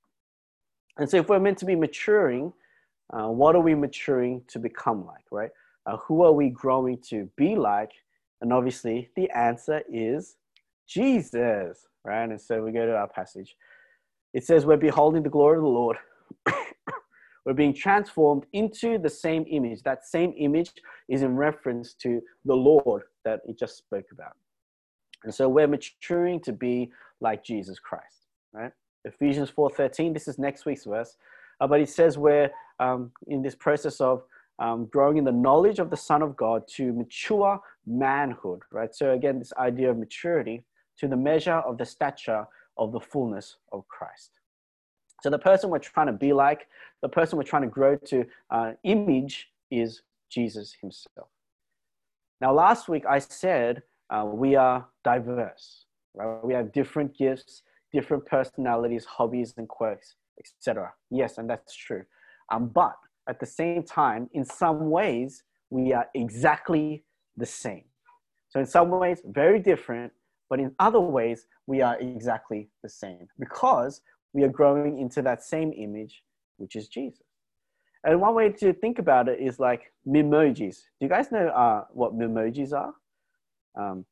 And 0.99 1.08
so, 1.08 1.18
if 1.18 1.28
we're 1.28 1.40
meant 1.40 1.58
to 1.58 1.66
be 1.66 1.76
maturing, 1.76 2.52
uh, 3.12 3.28
what 3.28 3.54
are 3.54 3.61
we 3.61 3.75
maturing 3.75 4.42
to 4.49 4.58
become 4.58 5.06
like, 5.06 5.25
right? 5.30 5.50
Uh, 5.87 5.96
who 5.99 6.23
are 6.23 6.32
we 6.32 6.50
growing 6.50 6.99
to 7.11 7.30
be 7.37 7.54
like? 7.54 7.92
And 8.40 8.52
obviously, 8.52 9.11
the 9.14 9.30
answer 9.30 9.82
is 9.88 10.37
Jesus, 10.86 11.86
right? 12.04 12.28
And 12.28 12.40
so 12.40 12.62
we 12.62 12.72
go 12.72 12.86
to 12.86 12.96
our 12.96 13.08
passage. 13.08 13.56
It 14.34 14.44
says, 14.44 14.66
We're 14.66 14.76
beholding 14.76 15.22
the 15.22 15.30
glory 15.30 15.56
of 15.56 15.62
the 15.62 15.68
Lord. 15.68 15.96
We're 17.46 17.54
being 17.54 17.74
transformed 17.74 18.44
into 18.52 18.98
the 18.98 19.08
same 19.08 19.44
image. 19.48 19.82
That 19.82 20.04
same 20.04 20.34
image 20.36 20.72
is 21.08 21.22
in 21.22 21.36
reference 21.36 21.94
to 22.02 22.20
the 22.44 22.54
Lord 22.54 23.02
that 23.24 23.40
he 23.46 23.54
just 23.54 23.76
spoke 23.76 24.06
about. 24.10 24.32
And 25.22 25.34
so 25.34 25.48
we're 25.48 25.68
maturing 25.68 26.40
to 26.40 26.52
be 26.52 26.90
like 27.20 27.44
Jesus 27.44 27.78
Christ, 27.78 28.26
right? 28.52 28.72
Ephesians 29.04 29.50
4:13. 29.50 30.12
This 30.12 30.28
is 30.28 30.38
next 30.38 30.66
week's 30.66 30.84
verse, 30.84 31.16
uh, 31.60 31.66
but 31.66 31.80
it 31.80 31.88
says 31.88 32.18
we're 32.18 32.50
um, 32.80 33.12
in 33.28 33.42
this 33.42 33.54
process 33.54 34.00
of 34.00 34.24
um, 34.58 34.86
growing 34.86 35.16
in 35.16 35.24
the 35.24 35.32
knowledge 35.32 35.78
of 35.78 35.90
the 35.90 35.96
Son 35.96 36.22
of 36.22 36.36
God 36.36 36.66
to 36.74 36.92
mature 36.92 37.60
manhood, 37.86 38.60
right? 38.72 38.94
So 38.94 39.12
again, 39.12 39.38
this 39.38 39.52
idea 39.58 39.90
of 39.90 39.98
maturity 39.98 40.64
to 40.98 41.08
the 41.08 41.16
measure 41.16 41.54
of 41.54 41.78
the 41.78 41.84
stature 41.84 42.46
of 42.76 42.92
the 42.92 43.00
fullness 43.00 43.56
of 43.72 43.86
Christ. 43.88 44.30
So 45.22 45.30
the 45.30 45.38
person 45.38 45.70
we're 45.70 45.78
trying 45.78 46.06
to 46.08 46.12
be 46.12 46.32
like, 46.32 46.68
the 47.02 47.08
person 47.08 47.36
we're 47.36 47.44
trying 47.44 47.62
to 47.62 47.68
grow 47.68 47.96
to 47.96 48.24
uh, 48.50 48.72
image 48.84 49.48
is 49.70 50.02
Jesus 50.30 50.76
himself. 50.80 51.28
Now, 52.40 52.52
last 52.52 52.88
week 52.88 53.04
I 53.08 53.18
said 53.18 53.82
uh, 54.10 54.24
we 54.26 54.56
are 54.56 54.86
diverse, 55.04 55.86
right? 56.14 56.44
We 56.44 56.54
have 56.54 56.72
different 56.72 57.16
gifts, 57.16 57.62
different 57.92 58.26
personalities, 58.26 59.04
hobbies, 59.04 59.54
and 59.56 59.68
quirks, 59.68 60.16
etc. 60.38 60.92
Yes, 61.10 61.38
and 61.38 61.48
that's 61.48 61.74
true. 61.74 62.04
Um, 62.52 62.68
but 62.68 62.96
at 63.28 63.40
the 63.40 63.46
same 63.46 63.82
time, 63.82 64.28
in 64.32 64.44
some 64.44 64.90
ways, 64.90 65.42
we 65.70 65.92
are 65.92 66.06
exactly 66.14 67.04
the 67.36 67.46
same. 67.46 67.84
So, 68.48 68.60
in 68.60 68.66
some 68.66 68.90
ways, 68.90 69.20
very 69.24 69.58
different, 69.58 70.12
but 70.48 70.60
in 70.60 70.72
other 70.78 71.00
ways, 71.00 71.46
we 71.66 71.82
are 71.82 71.98
exactly 71.98 72.68
the 72.82 72.88
same 72.88 73.28
because 73.38 74.00
we 74.32 74.44
are 74.44 74.48
growing 74.48 74.98
into 74.98 75.22
that 75.22 75.42
same 75.42 75.72
image, 75.76 76.22
which 76.58 76.76
is 76.76 76.88
Jesus. 76.88 77.22
And 78.04 78.20
one 78.20 78.34
way 78.34 78.50
to 78.50 78.72
think 78.72 78.98
about 78.98 79.28
it 79.28 79.40
is 79.40 79.58
like 79.58 79.92
memojis. 80.06 80.76
Do 81.00 81.06
you 81.06 81.08
guys 81.08 81.32
know 81.32 81.48
uh, 81.48 81.84
what 81.90 82.16
memojis 82.16 82.72
are? 82.72 82.94
Um, 83.76 84.04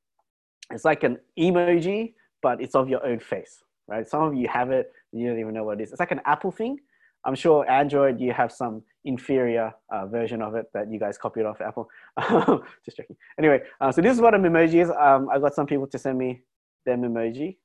it's 0.70 0.84
like 0.84 1.04
an 1.04 1.18
emoji, 1.38 2.14
but 2.42 2.60
it's 2.60 2.74
of 2.74 2.88
your 2.88 3.04
own 3.06 3.20
face, 3.20 3.62
right? 3.86 4.08
Some 4.08 4.22
of 4.22 4.34
you 4.34 4.48
have 4.48 4.70
it, 4.70 4.92
you 5.12 5.28
don't 5.28 5.38
even 5.38 5.54
know 5.54 5.64
what 5.64 5.80
it 5.80 5.84
is. 5.84 5.92
It's 5.92 6.00
like 6.00 6.10
an 6.10 6.22
Apple 6.24 6.50
thing. 6.50 6.78
I'm 7.26 7.34
sure 7.34 7.68
Android, 7.70 8.20
you 8.20 8.32
have 8.32 8.52
some 8.52 8.82
inferior 9.04 9.72
uh, 9.90 10.06
version 10.06 10.42
of 10.42 10.54
it 10.54 10.66
that 10.74 10.90
you 10.90 10.98
guys 10.98 11.16
copied 11.16 11.44
off 11.46 11.60
Apple. 11.60 11.88
Just 12.84 12.96
checking. 12.96 13.16
Anyway, 13.38 13.60
uh, 13.80 13.90
so 13.90 14.00
this 14.00 14.14
is 14.14 14.20
what 14.20 14.34
a 14.34 14.38
emoji 14.38 14.82
is. 14.82 14.90
Um, 14.90 15.28
I 15.32 15.38
got 15.38 15.54
some 15.54 15.66
people 15.66 15.86
to 15.88 15.98
send 15.98 16.18
me 16.18 16.42
their 16.84 16.96
emoji. 16.96 17.56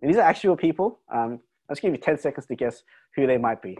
And 0.00 0.10
these 0.10 0.16
are 0.16 0.22
actual 0.22 0.56
people. 0.56 1.00
Um, 1.12 1.40
I'll 1.68 1.74
just 1.74 1.82
give 1.82 1.92
you 1.92 1.98
10 1.98 2.18
seconds 2.18 2.46
to 2.46 2.54
guess 2.54 2.82
who 3.14 3.26
they 3.26 3.36
might 3.36 3.60
be. 3.60 3.76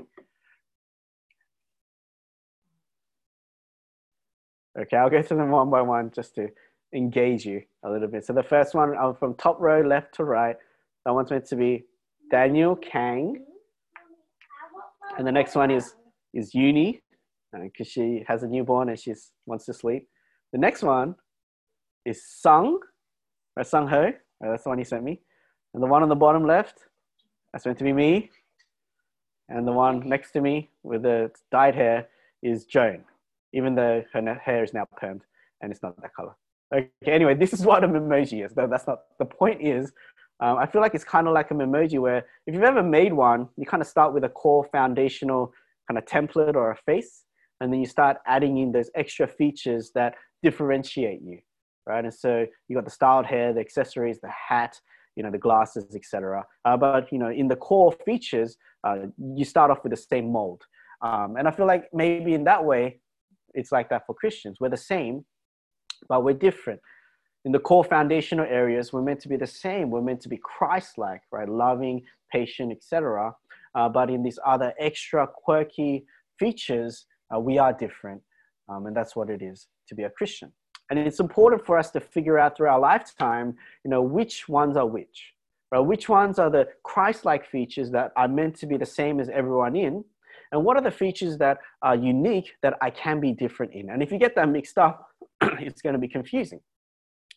Okay, 4.79 4.97
I'll 4.97 5.11
go 5.11 5.23
through 5.23 5.39
them 5.39 5.51
one 5.51 5.71
by 5.71 5.83
one 5.83 6.11
just 6.15 6.35
to 6.37 6.49
engage 6.95 7.45
you 7.45 7.63
a 7.85 7.91
little 7.91 8.09
bit. 8.09 8.25
So 8.25 8.33
the 8.33 8.43
first 8.43 8.75
one, 8.75 8.97
I'm 8.97 9.15
from 9.15 9.35
top 9.35 9.61
row 9.61 9.81
left 9.81 10.15
to 10.15 10.25
right. 10.25 10.57
That 11.05 11.15
one's 11.15 11.31
meant 11.31 11.47
to 11.47 11.57
be 11.57 11.85
Daniel 12.31 12.77
Kang. 12.77 13.45
And 15.19 15.27
the 15.27 15.33
next 15.33 15.57
one 15.57 15.71
is, 15.71 15.95
is 16.33 16.55
Uni, 16.55 17.03
because 17.53 17.89
uh, 17.89 17.91
she 17.91 18.25
has 18.29 18.45
a 18.45 18.47
newborn 18.47 18.89
and 18.89 18.99
she 18.99 19.13
wants 19.47 19.67
to 19.67 19.75
sleep. 19.75 20.09
The 20.53 20.59
next 20.59 20.83
one 20.83 21.17
is 22.07 22.25
Sung, 22.25 22.79
or 23.57 23.65
Sung 23.65 23.89
Ho. 23.89 24.13
That's 24.41 24.63
the 24.63 24.69
one 24.69 24.79
he 24.79 24.85
sent 24.85 25.03
me. 25.03 25.21
And 25.75 25.83
the 25.83 25.89
one 25.89 26.05
on 26.05 26.09
the 26.09 26.15
bottom 26.15 26.47
left, 26.47 26.79
that's 27.53 27.67
meant 27.67 27.79
to 27.79 27.85
be 27.85 27.93
me. 27.93 28.31
And 29.49 29.67
the 29.67 29.73
one 29.73 30.09
next 30.09 30.31
to 30.33 30.41
me 30.41 30.71
with 30.85 31.03
the 31.03 31.33
dyed 31.51 31.75
hair 31.75 32.07
is 32.43 32.65
Joan, 32.65 33.05
even 33.53 33.75
though 33.75 34.05
her 34.13 34.35
hair 34.35 34.63
is 34.63 34.73
now 34.73 34.87
permed 35.03 35.23
and 35.61 35.73
it's 35.73 35.83
not 35.83 36.01
that 36.01 36.15
color. 36.15 36.37
Okay, 36.73 36.91
anyway, 37.07 37.35
this 37.35 37.53
is 37.53 37.63
what 37.63 37.83
an 37.83 37.93
emoji 37.93 38.45
is. 38.45 38.53
That's 38.55 38.87
not 38.87 39.01
the 39.19 39.25
point. 39.25 39.63
Is 39.63 39.91
um, 40.41 40.59
I 40.59 40.67
feel 40.67 40.81
like 40.81 40.95
it's 40.95 41.05
kind 41.05 41.27
of 41.27 41.35
like 41.35 41.51
an 41.51 41.59
emoji 41.59 41.99
where 41.99 42.25
if 42.47 42.55
you've 42.55 42.63
ever 42.63 42.83
made 42.83 43.13
one, 43.13 43.49
you 43.57 43.67
kind 43.67 43.81
of 43.81 43.89
start 43.89 44.15
with 44.15 44.25
a 44.25 44.29
core 44.29 44.69
foundational 44.71 45.53
kind 45.89 45.99
of 45.99 46.05
template 46.05 46.55
or 46.55 46.71
a 46.71 46.77
face, 46.77 47.25
and 47.61 47.73
then 47.73 47.81
you 47.81 47.87
start 47.87 48.19
adding 48.27 48.59
in 48.59 48.71
those 48.71 48.91
extra 48.95 49.27
features 49.27 49.91
that 49.95 50.15
differentiate 50.43 51.21
you, 51.23 51.39
right? 51.87 52.05
And 52.05 52.15
so 52.15 52.47
you 52.69 52.77
got 52.77 52.85
the 52.85 52.91
styled 52.91 53.27
hair, 53.27 53.53
the 53.53 53.61
accessories, 53.61 54.21
the 54.21 54.31
hat, 54.31 54.79
you 55.17 55.25
know, 55.25 55.31
the 55.31 55.39
glasses, 55.39 55.97
etc. 55.97 56.45
Uh, 56.65 56.77
but 56.77 57.11
you 57.11 57.19
know, 57.19 57.31
in 57.31 57.49
the 57.49 57.57
core 57.57 57.93
features, 58.05 58.57
uh, 58.85 59.07
you 59.35 59.45
start 59.45 59.73
off 59.73 59.83
with 59.83 59.91
the 59.91 59.97
same 59.97 60.31
mold, 60.31 60.63
um, 61.03 61.37
and 61.37 61.49
I 61.49 61.51
feel 61.51 61.67
like 61.67 61.89
maybe 61.93 62.35
in 62.35 62.45
that 62.45 62.65
way, 62.65 63.01
it's 63.55 63.73
like 63.73 63.89
that 63.91 64.07
for 64.07 64.15
Christians. 64.15 64.59
We're 64.61 64.69
the 64.69 64.77
same, 64.77 65.25
but 66.09 66.23
we're 66.23 66.35
different 66.35 66.81
in 67.45 67.53
the 67.53 67.59
core 67.59 67.85
foundational 67.85 68.47
areas, 68.47 68.93
we're 68.93 69.03
meant 69.03 69.21
to 69.21 69.29
be 69.29 69.37
the 69.37 69.47
same. 69.47 69.91
We're 69.91 70.03
meant 70.03 70.21
to 70.23 70.29
be 70.29 70.39
Christ-like, 70.39 71.23
right? 71.31 71.49
Loving, 71.49 72.03
patient, 72.33 72.73
etc. 72.73 73.33
Uh, 73.75 73.89
but 73.89 74.11
in 74.11 74.23
these 74.23 74.39
other 74.45 74.75
extra 74.79 75.27
quirky 75.27 76.05
features, 76.39 77.07
uh, 77.35 77.39
we 77.39 77.59
are 77.59 77.73
different, 77.73 78.23
um, 78.69 78.87
and 78.87 78.97
that's 78.97 79.15
what 79.15 79.31
it 79.31 79.43
is 79.43 79.69
to 79.89 79.95
be 79.95 80.05
a 80.05 80.11
Christian. 80.11 80.53
And 80.91 80.99
it's 80.99 81.21
important 81.21 81.65
for 81.65 81.79
us 81.79 81.91
to 81.93 82.01
figure 82.01 82.39
out 82.39 82.57
through 82.57 82.69
our 82.69 82.81
lifetime, 82.81 83.55
you 83.85 83.91
know, 83.91 84.03
which 84.03 84.49
ones 84.49 84.77
are 84.77 84.87
which, 84.87 85.33
right? 85.71 85.81
Which 85.81 86.09
ones 86.09 86.39
are 86.39 86.51
the 86.51 86.69
Christ-like 86.83 87.47
features 87.47 87.91
that 87.91 88.13
are 88.17 88.29
meant 88.29 88.57
to 88.57 88.67
be 88.67 88.77
the 88.77 88.87
same 88.87 89.21
as 89.21 89.29
everyone 89.29 89.77
in, 89.77 90.05
and 90.51 90.65
what 90.65 90.77
are 90.77 90.83
the 90.83 90.91
features 90.91 91.37
that 91.39 91.59
are 91.83 91.95
unique 91.95 92.53
that 92.63 92.79
I 92.81 92.91
can 92.91 93.21
be 93.21 93.33
different 93.33 93.75
in? 93.75 93.91
And 93.91 94.03
if 94.03 94.11
you 94.11 94.19
get 94.19 94.35
that 94.37 94.49
mixed 94.49 94.79
up, 94.79 95.09
it's 95.43 95.83
going 95.83 95.93
to 95.93 95.99
be 95.99 96.09
confusing 96.09 96.61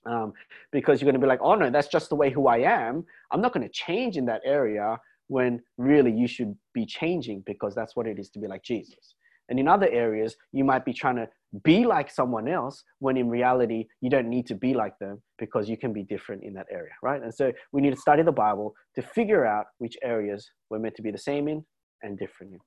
um, 0.05 0.34
because 0.72 1.01
you're 1.01 1.05
going 1.05 1.20
to 1.20 1.25
be 1.25 1.29
like, 1.29 1.41
oh 1.41 1.55
no, 1.55 1.70
that's 1.70 1.88
just 1.88 2.10
the 2.10 2.15
way 2.15 2.29
who 2.29 2.48
I 2.48 2.58
am. 2.58 3.05
I'm 3.31 3.41
not 3.41 3.53
going 3.53 3.67
to 3.67 3.74
change 3.74 4.17
in 4.17 4.25
that 4.25 4.41
area 4.46 4.98
when 5.27 5.62
really 5.77 6.12
you 6.12 6.27
should 6.27 6.55
be 6.74 6.86
changing 6.86 7.43
because 7.46 7.74
that's 7.74 7.96
what 7.96 8.08
it 8.08 8.20
is 8.20 8.29
to 8.31 8.39
be 8.39 8.48
like 8.48 8.63
Jesus. 8.63 9.15
And 9.50 9.60
in 9.60 9.67
other 9.67 9.89
areas, 9.89 10.36
you 10.53 10.63
might 10.63 10.86
be 10.86 10.93
trying 10.93 11.17
to 11.17 11.27
be 11.63 11.86
like 11.86 12.10
someone 12.10 12.48
else 12.48 12.84
when 13.00 13.17
in 13.17 13.29
reality, 13.29 13.88
you 14.00 14.10
don't 14.10 14.29
need 14.29 14.48
to 14.48 14.55
be 14.55 14.74
like 14.74 14.98
them 15.00 15.22
because 15.38 15.70
you 15.70 15.77
can 15.77 15.91
be 15.91 16.03
different 16.03 16.43
in 16.43 16.53
that 16.53 16.67
area, 16.72 16.91
right? 17.03 17.22
And 17.22 17.34
so 17.34 17.51
we 17.74 17.81
need 17.81 17.93
to 17.93 18.00
study 18.00 18.24
the 18.24 18.31
Bible 18.31 18.74
to 18.96 19.01
figure 19.01 19.46
out 19.46 19.65
which 19.79 19.98
areas 20.03 20.50
we're 20.70 20.79
meant 20.79 20.96
to 20.96 21.01
be 21.01 21.12
the 21.12 21.17
same 21.17 21.48
in 21.50 21.65
and 22.01 22.17
different 22.17 22.53
in. 22.53 22.60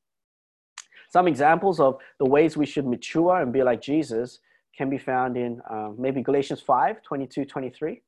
Some 1.11 1.27
examples 1.27 1.81
of 1.81 1.97
the 2.19 2.27
ways 2.27 2.57
we 2.57 2.67
should 2.67 2.87
mature 2.87 3.41
and 3.41 3.53
be 3.53 3.63
like 3.63 3.81
Jesus 3.81 4.41
can 4.77 4.91
be 4.91 4.99
found 4.99 5.37
in 5.37 5.61
uh, 5.71 5.91
maybe 5.97 6.23
Galatians 6.23 6.61
5 6.61 7.03
22, 7.03 7.45
23. 7.45 8.03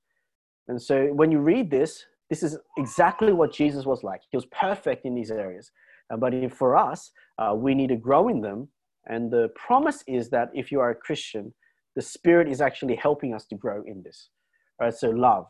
And 0.68 0.80
so 0.80 1.06
when 1.12 1.30
you 1.30 1.38
read 1.38 1.70
this, 1.70 2.04
this 2.28 2.42
is 2.42 2.58
exactly 2.76 3.32
what 3.32 3.52
Jesus 3.52 3.84
was 3.84 4.02
like. 4.02 4.22
He 4.30 4.36
was 4.36 4.46
perfect 4.46 5.04
in 5.04 5.14
these 5.14 5.30
areas. 5.30 5.70
Uh, 6.12 6.16
but 6.16 6.34
if, 6.34 6.52
for 6.54 6.76
us, 6.76 7.12
uh, 7.38 7.54
we 7.54 7.74
need 7.74 7.88
to 7.88 7.96
grow 7.96 8.28
in 8.28 8.40
them. 8.40 8.68
And 9.06 9.30
the 9.30 9.50
promise 9.54 10.02
is 10.08 10.30
that 10.30 10.50
if 10.54 10.72
you 10.72 10.80
are 10.80 10.90
a 10.90 10.94
Christian, 10.94 11.54
the 11.94 12.02
Spirit 12.02 12.48
is 12.48 12.60
actually 12.60 12.96
helping 12.96 13.32
us 13.32 13.46
to 13.46 13.54
grow 13.54 13.82
in 13.86 14.02
this. 14.02 14.30
All 14.80 14.86
right, 14.86 14.94
so 14.94 15.10
love, 15.10 15.46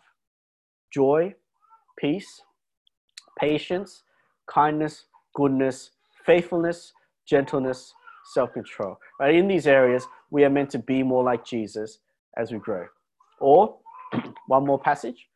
joy, 0.93 1.35
peace, 1.99 2.43
patience, 3.39 4.03
kindness, 4.47 5.07
goodness, 5.35 5.91
faithfulness, 6.25 6.93
gentleness, 7.27 7.93
self 8.35 8.53
control. 8.53 8.99
Right? 9.19 9.35
In 9.35 9.49
these 9.49 9.67
areas, 9.67 10.07
we 10.31 10.45
are 10.45 10.51
meant 10.51 10.71
to 10.71 10.79
be 10.79 11.03
more 11.03 11.25
like 11.25 11.45
Jesus 11.45 11.99
as 12.37 12.53
we 12.53 12.59
grow. 12.59 12.87
Or, 13.41 13.77
one 14.47 14.67
more 14.67 14.79
passage, 14.79 15.27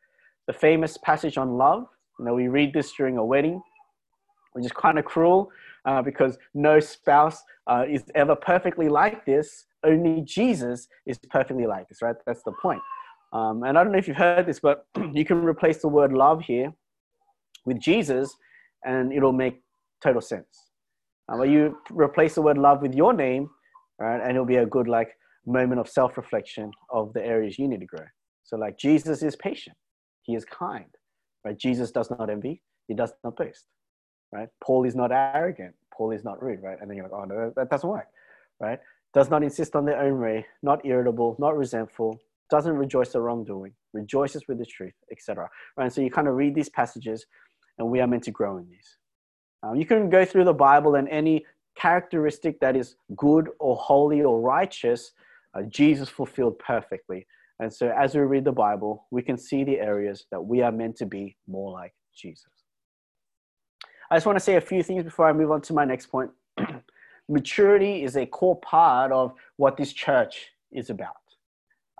the 0.47 0.53
famous 0.53 0.97
passage 0.97 1.37
on 1.37 1.57
love. 1.57 1.87
You 2.19 2.25
know, 2.25 2.33
we 2.33 2.47
read 2.47 2.73
this 2.73 2.91
during 2.91 3.17
a 3.17 3.25
wedding, 3.25 3.61
which 4.53 4.65
is 4.65 4.71
kind 4.71 4.99
of 4.99 5.05
cruel 5.05 5.49
uh, 5.85 6.01
because 6.01 6.37
no 6.53 6.79
spouse 6.79 7.41
uh, 7.67 7.85
is 7.89 8.03
ever 8.15 8.35
perfectly 8.35 8.89
like 8.89 9.25
this. 9.25 9.65
Only 9.83 10.21
Jesus 10.21 10.87
is 11.05 11.17
perfectly 11.29 11.65
like 11.65 11.87
this, 11.89 12.01
right? 12.01 12.15
That's 12.25 12.43
the 12.43 12.53
point. 12.61 12.81
Um, 13.33 13.63
and 13.63 13.77
I 13.77 13.83
don't 13.83 13.91
know 13.91 13.97
if 13.97 14.07
you've 14.07 14.17
heard 14.17 14.45
this, 14.45 14.59
but 14.59 14.85
you 15.13 15.25
can 15.25 15.43
replace 15.43 15.81
the 15.81 15.87
word 15.87 16.11
love 16.11 16.41
here 16.41 16.73
with 17.65 17.79
Jesus, 17.79 18.35
and 18.83 19.13
it'll 19.13 19.31
make 19.31 19.61
total 20.03 20.21
sense. 20.21 20.69
Um, 21.29 21.39
but 21.39 21.49
you 21.49 21.77
replace 21.91 22.35
the 22.35 22.41
word 22.41 22.57
love 22.57 22.81
with 22.81 22.93
your 22.93 23.13
name, 23.13 23.49
right, 24.03 24.21
and 24.21 24.31
it'll 24.31 24.45
be 24.45 24.57
a 24.57 24.65
good 24.65 24.87
like 24.87 25.17
moment 25.45 25.79
of 25.79 25.89
self-reflection 25.89 26.71
of 26.91 27.13
the 27.13 27.23
areas 27.23 27.57
you 27.57 27.67
need 27.67 27.79
to 27.79 27.85
grow. 27.85 28.05
So 28.43 28.57
like 28.57 28.77
Jesus 28.77 29.23
is 29.23 29.35
patient, 29.35 29.75
he 30.23 30.35
is 30.35 30.45
kind, 30.45 30.85
right? 31.45 31.57
Jesus 31.57 31.91
does 31.91 32.09
not 32.09 32.29
envy, 32.29 32.61
he 32.87 32.93
does 32.93 33.13
not 33.23 33.35
boast, 33.35 33.65
right? 34.31 34.49
Paul 34.63 34.85
is 34.85 34.95
not 34.95 35.11
arrogant, 35.11 35.75
Paul 35.93 36.11
is 36.11 36.23
not 36.23 36.41
rude, 36.41 36.61
right? 36.61 36.77
And 36.79 36.89
then 36.89 36.97
you're 36.97 37.05
like, 37.05 37.13
oh 37.13 37.25
no, 37.25 37.53
that 37.55 37.69
doesn't 37.69 37.89
work, 37.89 38.07
right? 38.59 38.79
Does 39.13 39.29
not 39.29 39.43
insist 39.43 39.75
on 39.75 39.85
their 39.85 39.99
own 40.01 40.19
way, 40.19 40.45
not 40.63 40.85
irritable, 40.85 41.35
not 41.39 41.57
resentful, 41.57 42.19
doesn't 42.49 42.75
rejoice 42.75 43.15
at 43.15 43.21
wrongdoing, 43.21 43.73
rejoices 43.93 44.47
with 44.47 44.59
the 44.59 44.65
truth, 44.65 44.93
etc. 45.11 45.49
Right? 45.77 45.91
So 45.91 46.01
you 46.01 46.11
kind 46.11 46.27
of 46.27 46.35
read 46.35 46.53
these 46.53 46.69
passages, 46.69 47.25
and 47.79 47.89
we 47.89 47.99
are 48.01 48.07
meant 48.07 48.23
to 48.23 48.31
grow 48.31 48.57
in 48.57 48.69
these. 48.69 48.97
Um, 49.63 49.75
you 49.75 49.85
can 49.85 50.09
go 50.09 50.25
through 50.25 50.45
the 50.45 50.53
Bible 50.53 50.95
and 50.95 51.07
any 51.09 51.45
characteristic 51.75 52.59
that 52.59 52.75
is 52.75 52.95
good 53.15 53.49
or 53.59 53.75
holy 53.75 54.21
or 54.21 54.41
righteous, 54.41 55.11
uh, 55.53 55.63
Jesus 55.63 56.09
fulfilled 56.09 56.59
perfectly. 56.59 57.25
And 57.59 57.71
so 57.71 57.93
as 57.95 58.15
we 58.15 58.21
read 58.21 58.45
the 58.45 58.51
Bible, 58.51 59.05
we 59.11 59.21
can 59.21 59.37
see 59.37 59.63
the 59.63 59.79
areas 59.79 60.25
that 60.31 60.41
we 60.41 60.61
are 60.61 60.71
meant 60.71 60.95
to 60.97 61.05
be 61.05 61.37
more 61.47 61.71
like 61.71 61.93
Jesus. 62.15 62.47
I 64.09 64.15
just 64.15 64.25
want 64.25 64.37
to 64.37 64.43
say 64.43 64.55
a 64.55 64.61
few 64.61 64.83
things 64.83 65.03
before 65.03 65.29
I 65.29 65.33
move 65.33 65.51
on 65.51 65.61
to 65.61 65.73
my 65.73 65.85
next 65.85 66.07
point. 66.07 66.31
Maturity 67.29 68.03
is 68.03 68.17
a 68.17 68.25
core 68.25 68.59
part 68.59 69.11
of 69.11 69.33
what 69.57 69.77
this 69.77 69.93
church 69.93 70.49
is 70.71 70.89
about. 70.89 71.15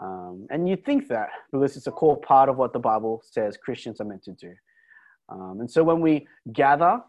Um, 0.02 0.48
and 0.50 0.68
you 0.68 0.76
think 0.76 1.08
that 1.10 1.30
because 1.52 1.78
it's 1.78 1.88
a 1.88 1.92
core 1.92 2.20
part 2.20 2.50
of 2.50 2.58
what 2.58 2.74
the 2.74 2.80
Bible 2.80 3.22
says 3.24 3.56
Christians 3.56 4.02
are 4.02 4.06
meant 4.06 4.24
to 4.24 4.32
do. 4.32 4.54
Um, 5.30 5.60
and 5.62 5.70
so 5.70 5.84
when 5.84 6.02
we 6.02 6.28
gather, 6.52 7.02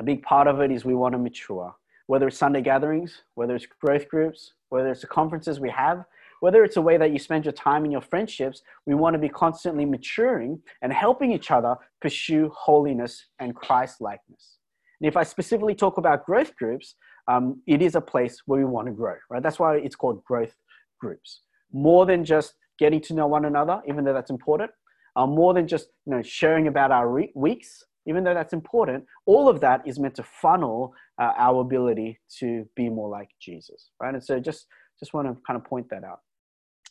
a 0.00 0.02
big 0.02 0.22
part 0.22 0.48
of 0.48 0.60
it 0.60 0.72
is 0.72 0.84
we 0.84 0.94
want 0.94 1.12
to 1.12 1.18
mature, 1.18 1.74
whether 2.06 2.28
it's 2.28 2.38
Sunday 2.38 2.60
gatherings, 2.60 3.22
whether 3.34 3.54
it's 3.54 3.66
growth 3.66 4.08
groups, 4.08 4.52
whether 4.68 4.90
it's 4.90 5.00
the 5.00 5.06
conferences 5.06 5.60
we 5.60 5.70
have, 5.70 6.04
whether 6.40 6.64
it's 6.64 6.76
a 6.76 6.82
way 6.82 6.96
that 6.96 7.12
you 7.12 7.18
spend 7.18 7.44
your 7.44 7.52
time 7.52 7.84
in 7.84 7.90
your 7.90 8.00
friendships, 8.00 8.62
we 8.86 8.94
want 8.94 9.14
to 9.14 9.18
be 9.18 9.28
constantly 9.28 9.84
maturing 9.84 10.60
and 10.82 10.92
helping 10.92 11.32
each 11.32 11.50
other 11.50 11.74
pursue 12.02 12.50
holiness 12.54 13.26
and 13.38 13.54
Christ 13.54 14.00
likeness. 14.00 14.58
And 15.00 15.08
if 15.08 15.16
I 15.16 15.22
specifically 15.22 15.74
talk 15.74 15.96
about 15.96 16.26
growth 16.26 16.54
groups, 16.56 16.96
um, 17.28 17.62
it 17.66 17.80
is 17.80 17.94
a 17.94 18.00
place 18.00 18.42
where 18.46 18.58
we 18.58 18.66
want 18.66 18.86
to 18.86 18.92
grow, 18.92 19.16
right? 19.30 19.42
That's 19.42 19.58
why 19.58 19.76
it's 19.76 19.96
called 19.96 20.22
growth 20.24 20.54
groups 21.00 21.40
more 21.74 22.06
than 22.06 22.24
just 22.24 22.54
getting 22.78 23.00
to 23.02 23.14
know 23.14 23.26
one 23.26 23.44
another, 23.44 23.82
even 23.86 24.04
though 24.04 24.14
that's 24.14 24.30
important, 24.30 24.70
uh, 25.16 25.26
more 25.26 25.52
than 25.52 25.68
just 25.68 25.88
you 26.06 26.12
know 26.14 26.22
sharing 26.22 26.68
about 26.68 26.90
our 26.90 27.10
re- 27.10 27.32
weeks, 27.34 27.84
even 28.06 28.24
though 28.24 28.32
that's 28.32 28.52
important. 28.52 29.04
All 29.26 29.48
of 29.48 29.60
that 29.60 29.86
is 29.86 29.98
meant 29.98 30.14
to 30.14 30.22
funnel 30.22 30.94
uh, 31.18 31.32
our 31.36 31.60
ability 31.60 32.18
to 32.38 32.66
be 32.74 32.88
more 32.88 33.08
like 33.08 33.28
Jesus, 33.40 33.90
right? 34.00 34.14
And 34.14 34.22
so 34.22 34.38
just 34.40 34.66
just 34.98 35.12
want 35.14 35.26
to 35.28 35.36
kind 35.46 35.56
of 35.56 35.64
point 35.64 35.88
that 35.90 36.04
out. 36.04 36.20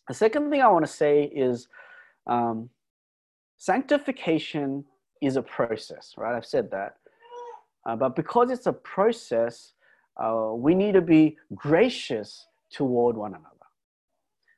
The 0.08 0.14
second 0.14 0.50
thing 0.50 0.62
I 0.62 0.68
want 0.68 0.86
to 0.86 0.92
say 0.92 1.24
is 1.24 1.68
um, 2.28 2.70
sanctification 3.58 4.84
is 5.22 5.38
a 5.38 5.42
process, 5.42 6.14
right? 6.18 6.36
I've 6.36 6.46
said 6.46 6.70
that. 6.72 6.98
Uh, 7.86 7.96
but 7.96 8.16
because 8.16 8.50
it's 8.50 8.68
a 8.68 8.74
process, 8.74 9.74
uh, 10.22 10.52
we 10.54 10.76
need 10.76 10.94
to 10.94 11.02
be 11.02 11.38
gracious 11.56 12.48
toward 12.72 13.16
one 13.16 13.32
another. 13.32 13.48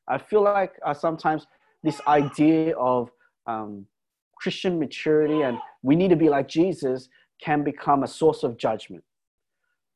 I 0.07 0.17
feel 0.17 0.43
like 0.43 0.73
uh, 0.85 0.93
sometimes 0.93 1.47
this 1.83 2.01
idea 2.07 2.75
of 2.77 3.11
um, 3.47 3.85
Christian 4.35 4.79
maturity 4.79 5.41
and 5.41 5.57
we 5.81 5.95
need 5.95 6.09
to 6.09 6.15
be 6.15 6.29
like 6.29 6.47
Jesus 6.47 7.09
can 7.41 7.63
become 7.63 8.03
a 8.03 8.07
source 8.07 8.43
of 8.43 8.57
judgment. 8.57 9.03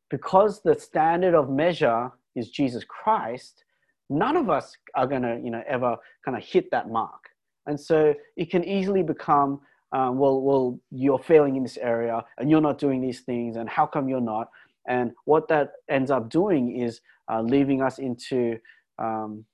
Because 0.10 0.62
the 0.62 0.78
standard 0.80 1.36
of 1.36 1.50
measure 1.50 2.12
is 2.36 2.50
Jesus 2.50 2.84
Christ, 2.84 3.63
none 4.10 4.36
of 4.36 4.50
us 4.50 4.75
are 4.95 5.08
going 5.08 5.22
to, 5.22 5.39
you 5.43 5.52
know, 5.52 5.63
ever 5.67 5.95
kind 6.26 6.38
of 6.38 6.43
hit 6.43 6.72
that 6.72 6.89
mark. 6.89 7.30
And 7.67 7.80
so 7.80 8.15
it 8.36 8.50
can 8.50 8.63
easily 8.63 9.04
become, 9.04 9.62
um, 9.91 10.17
well, 10.17 10.41
well, 10.41 10.80
you're 10.91 11.19
failing 11.19 11.56
in 11.56 11.63
this 11.63 11.78
area 11.78 12.24
and 12.38 12.50
you're 12.50 12.62
not 12.62 12.80
doing 12.80 13.02
these 13.02 13.22
things, 13.22 13.58
and 13.58 13.69
how 13.69 13.86
come 13.86 14.10
you're 14.10 14.22
not? 14.22 14.50
And 14.88 15.12
what 15.26 15.48
that 15.50 15.74
ends 15.89 16.10
up 16.10 16.30
doing 16.30 16.82
is 16.82 17.02
uh, 17.32 17.41
leaving 17.41 17.82
us 17.82 18.00
into 18.00 18.58
um, 18.98 19.45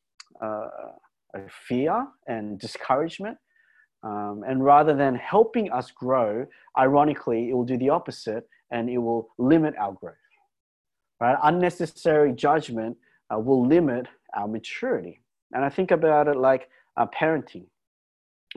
uh, 0.41 0.68
fear 1.50 2.08
and 2.28 2.58
discouragement. 2.60 3.38
Um, 4.04 4.44
and 4.48 4.63
rather 4.63 4.96
than 4.96 5.15
helping 5.15 5.72
us 5.72 5.91
grow, 5.91 6.46
ironically, 6.78 7.50
it 7.50 7.54
will 7.54 7.65
do 7.65 7.78
the 7.78 7.89
opposite 7.89 8.48
and 8.72 8.89
it 8.89 9.00
will 9.00 9.30
limit 9.38 9.74
our 9.80 9.94
growth. 9.94 10.15
Right? 11.19 11.38
Unnecessary 11.43 12.34
judgment 12.34 12.97
uh, 13.34 13.39
will 13.39 13.65
limit 13.65 14.08
our 14.34 14.47
maturity. 14.47 15.21
And 15.54 15.63
I 15.63 15.69
think 15.69 15.91
about 15.91 16.28
it 16.28 16.36
like 16.36 16.69
uh, 16.97 17.08
parenting. 17.08 17.65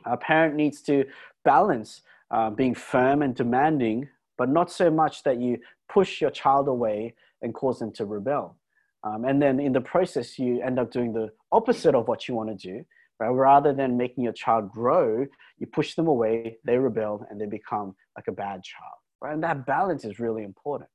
A 0.04 0.16
parent 0.16 0.54
needs 0.54 0.82
to 0.82 1.04
balance 1.44 2.02
uh, 2.30 2.50
being 2.50 2.74
firm 2.74 3.22
and 3.22 3.34
demanding, 3.34 4.08
but 4.36 4.48
not 4.48 4.70
so 4.70 4.90
much 4.90 5.22
that 5.22 5.40
you 5.40 5.58
push 5.88 6.20
your 6.20 6.30
child 6.30 6.68
away 6.68 7.14
and 7.42 7.54
cause 7.54 7.78
them 7.78 7.92
to 7.92 8.04
rebel. 8.04 8.56
Um, 9.04 9.24
and 9.24 9.40
then 9.40 9.60
in 9.60 9.72
the 9.72 9.80
process, 9.80 10.38
you 10.38 10.60
end 10.60 10.78
up 10.78 10.90
doing 10.90 11.12
the 11.12 11.30
opposite 11.52 11.94
of 11.94 12.08
what 12.08 12.28
you 12.28 12.34
want 12.34 12.50
to 12.50 12.54
do. 12.54 12.84
Right? 13.20 13.28
Rather 13.28 13.72
than 13.72 13.96
making 13.96 14.24
your 14.24 14.32
child 14.32 14.70
grow, 14.70 15.26
you 15.58 15.66
push 15.66 15.94
them 15.94 16.06
away, 16.06 16.58
they 16.64 16.78
rebel, 16.78 17.26
and 17.30 17.40
they 17.40 17.46
become 17.46 17.96
like 18.16 18.28
a 18.28 18.32
bad 18.32 18.62
child. 18.62 18.98
Right? 19.20 19.34
And 19.34 19.42
that 19.42 19.66
balance 19.66 20.04
is 20.04 20.20
really 20.20 20.44
important. 20.44 20.90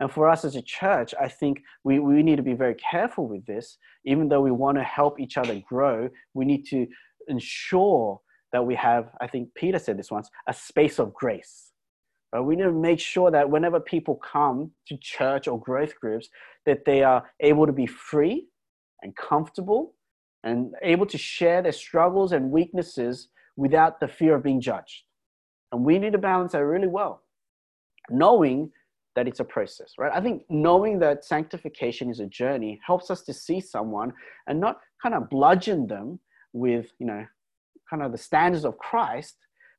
And 0.00 0.10
for 0.10 0.28
us 0.28 0.44
as 0.44 0.54
a 0.54 0.62
church, 0.62 1.12
I 1.20 1.28
think 1.28 1.62
we, 1.82 1.98
we 1.98 2.22
need 2.22 2.36
to 2.36 2.42
be 2.42 2.54
very 2.54 2.76
careful 2.76 3.26
with 3.26 3.44
this. 3.46 3.78
Even 4.04 4.28
though 4.28 4.40
we 4.40 4.52
want 4.52 4.78
to 4.78 4.84
help 4.84 5.18
each 5.18 5.36
other 5.36 5.60
grow, 5.68 6.08
we 6.34 6.44
need 6.44 6.64
to 6.66 6.86
ensure 7.26 8.20
that 8.52 8.64
we 8.64 8.74
have, 8.76 9.10
I 9.20 9.26
think 9.26 9.54
Peter 9.54 9.78
said 9.78 9.98
this 9.98 10.10
once, 10.10 10.30
a 10.46 10.54
space 10.54 10.98
of 10.98 11.12
grace. 11.12 11.72
We 12.32 12.56
need 12.56 12.64
to 12.64 12.72
make 12.72 13.00
sure 13.00 13.30
that 13.30 13.48
whenever 13.48 13.80
people 13.80 14.16
come 14.16 14.70
to 14.86 14.96
church 14.98 15.48
or 15.48 15.58
growth 15.58 15.98
groups, 15.98 16.28
that 16.66 16.84
they 16.84 17.02
are 17.02 17.24
able 17.40 17.66
to 17.66 17.72
be 17.72 17.86
free 17.86 18.48
and 19.02 19.16
comfortable 19.16 19.94
and 20.44 20.74
able 20.82 21.06
to 21.06 21.18
share 21.18 21.62
their 21.62 21.72
struggles 21.72 22.32
and 22.32 22.50
weaknesses 22.50 23.28
without 23.56 23.98
the 23.98 24.08
fear 24.08 24.34
of 24.34 24.42
being 24.42 24.60
judged. 24.60 25.04
And 25.72 25.84
we 25.84 25.98
need 25.98 26.12
to 26.12 26.18
balance 26.18 26.52
that 26.52 26.64
really 26.64 26.86
well, 26.86 27.22
knowing 28.10 28.70
that 29.18 29.26
it's 29.26 29.40
a 29.40 29.44
process, 29.44 29.94
right? 29.98 30.12
I 30.14 30.20
think 30.20 30.44
knowing 30.48 31.00
that 31.00 31.24
sanctification 31.24 32.08
is 32.08 32.20
a 32.20 32.26
journey 32.26 32.80
helps 32.86 33.10
us 33.10 33.22
to 33.22 33.34
see 33.34 33.60
someone 33.60 34.12
and 34.46 34.60
not 34.60 34.78
kind 35.02 35.12
of 35.12 35.28
bludgeon 35.28 35.88
them 35.88 36.20
with, 36.52 36.86
you 37.00 37.06
know, 37.06 37.26
kind 37.90 38.04
of 38.04 38.12
the 38.12 38.18
standards 38.18 38.64
of 38.64 38.78
Christ, 38.78 39.34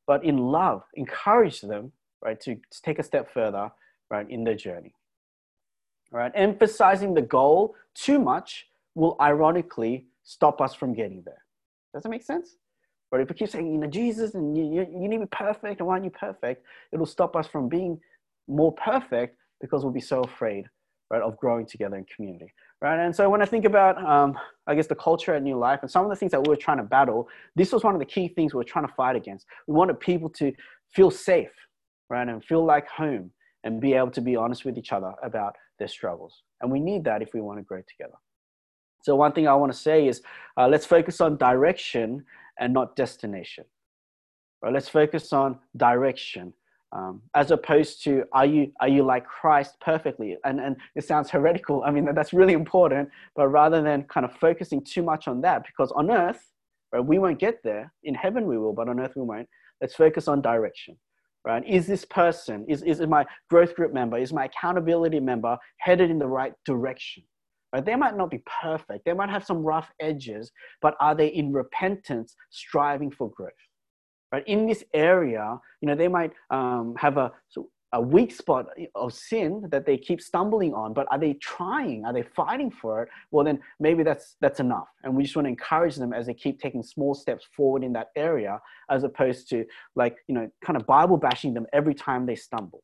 but 0.06 0.25
in 0.25 0.38
love, 0.38 0.82
encourage 0.95 1.62
them, 1.62 1.93
right, 2.21 2.38
to, 2.41 2.56
to 2.56 2.82
take 2.84 2.99
a 2.99 3.04
step 3.04 3.34
further, 3.34 3.71
right, 4.12 4.30
in 4.30 4.43
their 4.43 4.56
journey. 4.56 4.93
Right? 6.12 6.34
Emphasizing 6.36 7.13
the 7.13 7.21
goal 7.21 7.75
too 7.95 8.19
much 8.19 8.67
will 8.93 9.15
ironically 9.21 10.08
stop 10.23 10.60
us 10.60 10.73
from 10.73 10.93
getting 10.93 11.21
there. 11.25 11.45
Does 11.93 12.04
that 12.04 12.10
make 12.10 12.23
sense? 12.23 12.58
But 13.10 13.21
if 13.21 13.30
we 13.30 13.36
keep 13.36 13.47
saying, 13.47 13.71
you 13.71 13.78
know, 13.78 13.88
Jesus 13.88 14.36
and 14.36 14.58
you, 14.58 14.65
you, 14.65 14.82
you 15.02 15.08
need 15.08 15.19
to 15.19 15.28
be 15.28 15.30
perfect 15.32 15.80
and 15.80 15.88
why 15.88 15.93
aren't 15.93 16.04
you 16.04 16.12
perfect? 16.12 16.65
It'll 16.91 17.06
stop 17.06 17.38
us 17.38 17.47
from 17.47 17.69
being 17.69 18.02
more 18.49 18.73
perfect 18.73 19.38
because 19.62 19.83
we'll 19.83 19.93
be 19.93 20.01
so 20.01 20.21
afraid, 20.21 20.65
right, 21.09 21.21
of 21.21 21.38
growing 21.38 21.65
together 21.65 21.95
in 21.95 22.05
community, 22.13 22.51
right? 22.81 23.03
And 23.03 23.15
so 23.15 23.29
when 23.29 23.41
I 23.41 23.45
think 23.45 23.65
about, 23.65 24.03
um, 24.03 24.38
I 24.67 24.75
guess, 24.75 24.88
the 24.88 24.95
culture 24.95 25.33
at 25.33 25.43
New 25.43 25.57
Life 25.57 25.79
and 25.81 25.91
some 25.91 26.03
of 26.03 26.09
the 26.09 26.15
things 26.15 26.31
that 26.31 26.41
we 26.41 26.49
were 26.49 26.55
trying 26.55 26.77
to 26.77 26.83
battle, 26.83 27.27
this 27.55 27.71
was 27.71 27.83
one 27.83 27.93
of 27.93 27.99
the 27.99 28.05
key 28.05 28.29
things 28.29 28.53
we 28.53 28.57
were 28.57 28.63
trying 28.63 28.88
to 28.88 28.93
fight 28.93 29.15
against. 29.15 29.45
We 29.67 29.75
wanted 29.75 29.99
people 29.99 30.29
to 30.31 30.51
feel 30.93 31.12
safe, 31.12 31.51
right, 32.09 32.27
and 32.27 32.43
feel 32.43 32.65
like 32.65 32.88
home 32.88 33.31
and 33.63 33.81
be 33.81 33.93
able 33.93 34.12
to 34.12 34.21
be 34.21 34.35
honest 34.35 34.65
with 34.65 34.77
each 34.77 34.91
other 34.93 35.13
about 35.21 35.55
their 35.77 35.88
struggles. 35.88 36.43
And 36.62 36.71
we 36.71 36.79
need 36.79 37.03
that 37.05 37.21
if 37.21 37.33
we 37.33 37.41
want 37.41 37.59
to 37.59 37.63
grow 37.63 37.81
together. 37.88 38.15
So, 39.01 39.15
one 39.15 39.31
thing 39.31 39.47
I 39.47 39.55
want 39.55 39.71
to 39.71 39.77
say 39.77 40.07
is 40.07 40.21
uh, 40.57 40.67
let's 40.67 40.85
focus 40.85 41.21
on 41.21 41.38
direction 41.38 42.25
and 42.59 42.73
not 42.73 42.95
destination. 42.95 43.65
Right? 44.62 44.73
Let's 44.73 44.89
focus 44.89 45.31
on 45.31 45.59
direction 45.77 46.53
um, 46.91 47.21
as 47.36 47.52
opposed 47.52 48.04
to 48.04 48.23
are 48.32 48.45
you, 48.45 48.71
are 48.82 48.88
you 48.88 49.04
like 49.04 49.25
Christ 49.25 49.75
perfectly? 49.80 50.38
And, 50.43 50.60
and 50.60 50.75
it 50.95 51.04
sounds 51.04 51.30
heretical. 51.30 51.84
I 51.86 51.91
mean, 51.91 52.08
that's 52.13 52.34
really 52.34 52.54
important. 52.54 53.10
But 53.36 53.47
rather 53.47 53.82
than 53.82 54.04
kind 54.04 54.25
of 54.25 54.34
focusing 54.34 54.84
too 54.84 55.04
much 55.04 55.28
on 55.28 55.41
that, 55.41 55.65
because 55.65 55.91
on 55.91 56.10
earth, 56.10 56.43
right, 56.91 57.04
we 57.04 57.19
won't 57.19 57.39
get 57.39 57.62
there. 57.63 57.91
In 58.04 58.15
heaven, 58.15 58.47
we 58.47 58.58
will, 58.58 58.73
but 58.73 58.89
on 58.89 58.99
earth, 58.99 59.13
we 59.15 59.23
won't. 59.23 59.47
Let's 59.82 59.95
focus 59.95 60.28
on 60.28 60.41
direction 60.41 60.97
right? 61.45 61.63
Is 61.67 61.88
this 61.88 62.06
person, 62.06 62.65
is, 62.67 62.84
is 62.84 62.99
my 63.02 63.25
growth 63.49 63.75
group 63.75 63.93
member, 63.93 64.17
is 64.17 64.34
my 64.34 64.45
accountability 64.45 65.19
member 65.19 65.58
headed 65.78 66.10
in 66.10 66.19
the 66.19 66.28
right 66.28 66.54
direction? 66.65 67.23
Right? 67.73 67.86
They 67.86 67.95
might 67.95 68.17
not 68.17 68.30
be 68.30 68.43
perfect, 68.62 69.06
they 69.06 69.13
might 69.13 69.30
have 69.30 69.45
some 69.45 69.63
rough 69.63 69.89
edges, 69.99 70.52
but 70.82 70.95
are 70.99 71.15
they 71.15 71.28
in 71.28 71.54
repentance, 71.54 72.36
striving 72.49 73.12
for 73.12 73.32
growth? 73.32 73.52
Right? 74.32 74.44
In 74.48 74.68
this 74.68 74.84
area, 74.94 75.60
you 75.82 75.88
know, 75.88 75.96
they 75.96 76.08
might 76.08 76.32
um, 76.52 76.96
have 76.98 77.18
a, 77.18 77.32
a 77.94 78.02
weak 78.02 78.32
spot 78.32 78.68
of 78.94 79.13
sin 79.13 79.68
that 79.72 79.86
they 79.86 79.98
keep 79.98 80.22
stumbling 80.22 80.74
on 80.74 80.94
but 80.94 81.08
are 81.10 81.18
they 81.18 81.34
trying? 81.34 82.06
Are 82.06 82.13
they 82.13 82.22
fighting 82.22 82.70
for 82.70 83.04
it? 83.04 83.10
Well 83.32 83.44
then 83.44 83.60
maybe 83.80 84.04
that's 84.04 84.36
that's 84.42 84.60
enough. 84.60 84.88
And 85.04 85.15
we 85.15 85.24
just 85.24 85.36
want 85.36 85.46
to 85.46 85.50
encourage 85.50 85.96
them 85.96 86.13
as 86.13 86.28
they 86.28 86.34
keep 86.34 86.60
taking 86.60 86.84
small 86.84 87.15
steps 87.15 87.48
forward 87.56 87.84
in 87.84 87.94
that 87.94 88.10
area 88.15 88.60
as 88.92 89.04
opposed 89.04 89.50
to 89.50 89.65
like 89.96 90.18
you 90.28 90.36
know 90.36 90.48
kind 90.63 90.78
of 90.78 90.86
bible 90.86 91.18
bashing 91.18 91.54
them 91.54 91.65
every 91.74 91.96
time 91.96 92.26
they 92.26 92.36
stumble. 92.36 92.84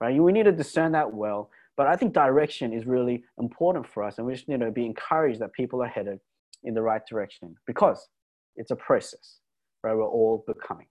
Right? 0.00 0.18
We 0.18 0.32
need 0.32 0.44
to 0.44 0.52
discern 0.52 0.92
that 0.92 1.12
well 1.12 1.50
but 1.76 1.86
i 1.86 1.96
think 1.96 2.12
direction 2.12 2.72
is 2.72 2.86
really 2.86 3.24
important 3.38 3.86
for 3.86 4.02
us 4.02 4.18
and 4.18 4.26
we 4.26 4.34
just 4.34 4.48
need 4.48 4.60
to 4.60 4.70
be 4.70 4.84
encouraged 4.84 5.40
that 5.40 5.52
people 5.52 5.82
are 5.82 5.88
headed 5.88 6.18
in 6.64 6.74
the 6.74 6.82
right 6.82 7.02
direction 7.08 7.54
because 7.66 8.08
it's 8.56 8.70
a 8.70 8.76
process 8.76 9.38
right 9.82 9.94
we're 9.94 10.06
all 10.06 10.44
becoming 10.46 10.86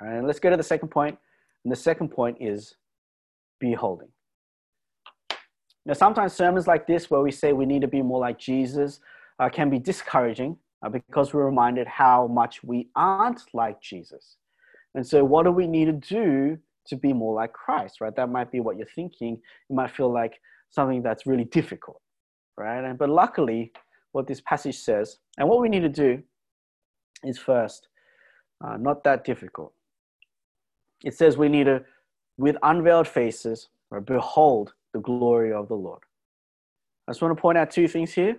all 0.00 0.08
right 0.08 0.24
let's 0.24 0.38
go 0.38 0.50
to 0.50 0.56
the 0.56 0.62
second 0.62 0.88
point 0.88 1.18
and 1.64 1.72
the 1.72 1.76
second 1.76 2.10
point 2.10 2.36
is 2.40 2.74
beholding. 3.58 4.08
Now, 5.86 5.94
sometimes 5.94 6.32
sermons 6.32 6.66
like 6.66 6.86
this, 6.86 7.10
where 7.10 7.20
we 7.20 7.30
say 7.30 7.52
we 7.52 7.66
need 7.66 7.82
to 7.82 7.88
be 7.88 8.02
more 8.02 8.20
like 8.20 8.38
Jesus, 8.38 9.00
uh, 9.38 9.48
can 9.48 9.68
be 9.70 9.78
discouraging 9.78 10.56
uh, 10.84 10.88
because 10.88 11.34
we're 11.34 11.44
reminded 11.44 11.86
how 11.86 12.26
much 12.26 12.62
we 12.62 12.88
aren't 12.94 13.42
like 13.52 13.80
Jesus. 13.80 14.36
And 14.94 15.06
so, 15.06 15.24
what 15.24 15.44
do 15.44 15.50
we 15.50 15.66
need 15.66 15.86
to 15.86 15.92
do 15.92 16.58
to 16.86 16.96
be 16.96 17.12
more 17.12 17.34
like 17.34 17.52
Christ, 17.52 18.00
right? 18.00 18.14
That 18.14 18.28
might 18.28 18.52
be 18.52 18.60
what 18.60 18.76
you're 18.76 18.86
thinking. 18.94 19.40
You 19.68 19.76
might 19.76 19.90
feel 19.90 20.12
like 20.12 20.40
something 20.70 21.02
that's 21.02 21.26
really 21.26 21.44
difficult, 21.44 22.00
right? 22.56 22.84
And, 22.84 22.98
but 22.98 23.08
luckily, 23.08 23.72
what 24.12 24.26
this 24.26 24.40
passage 24.42 24.78
says, 24.78 25.18
and 25.38 25.48
what 25.48 25.60
we 25.60 25.68
need 25.68 25.80
to 25.80 25.88
do 25.88 26.22
is 27.24 27.38
first, 27.38 27.88
uh, 28.64 28.76
not 28.76 29.04
that 29.04 29.24
difficult 29.24 29.72
it 31.04 31.14
says 31.14 31.36
we 31.36 31.48
need 31.48 31.64
to, 31.64 31.84
with 32.38 32.56
unveiled 32.62 33.06
faces, 33.06 33.68
or 33.90 34.00
behold 34.00 34.72
the 34.92 35.00
glory 35.00 35.52
of 35.52 35.68
the 35.68 35.74
Lord. 35.74 36.02
I 37.06 37.12
just 37.12 37.22
want 37.22 37.36
to 37.36 37.40
point 37.40 37.58
out 37.58 37.70
two 37.70 37.86
things 37.86 38.12
here. 38.12 38.38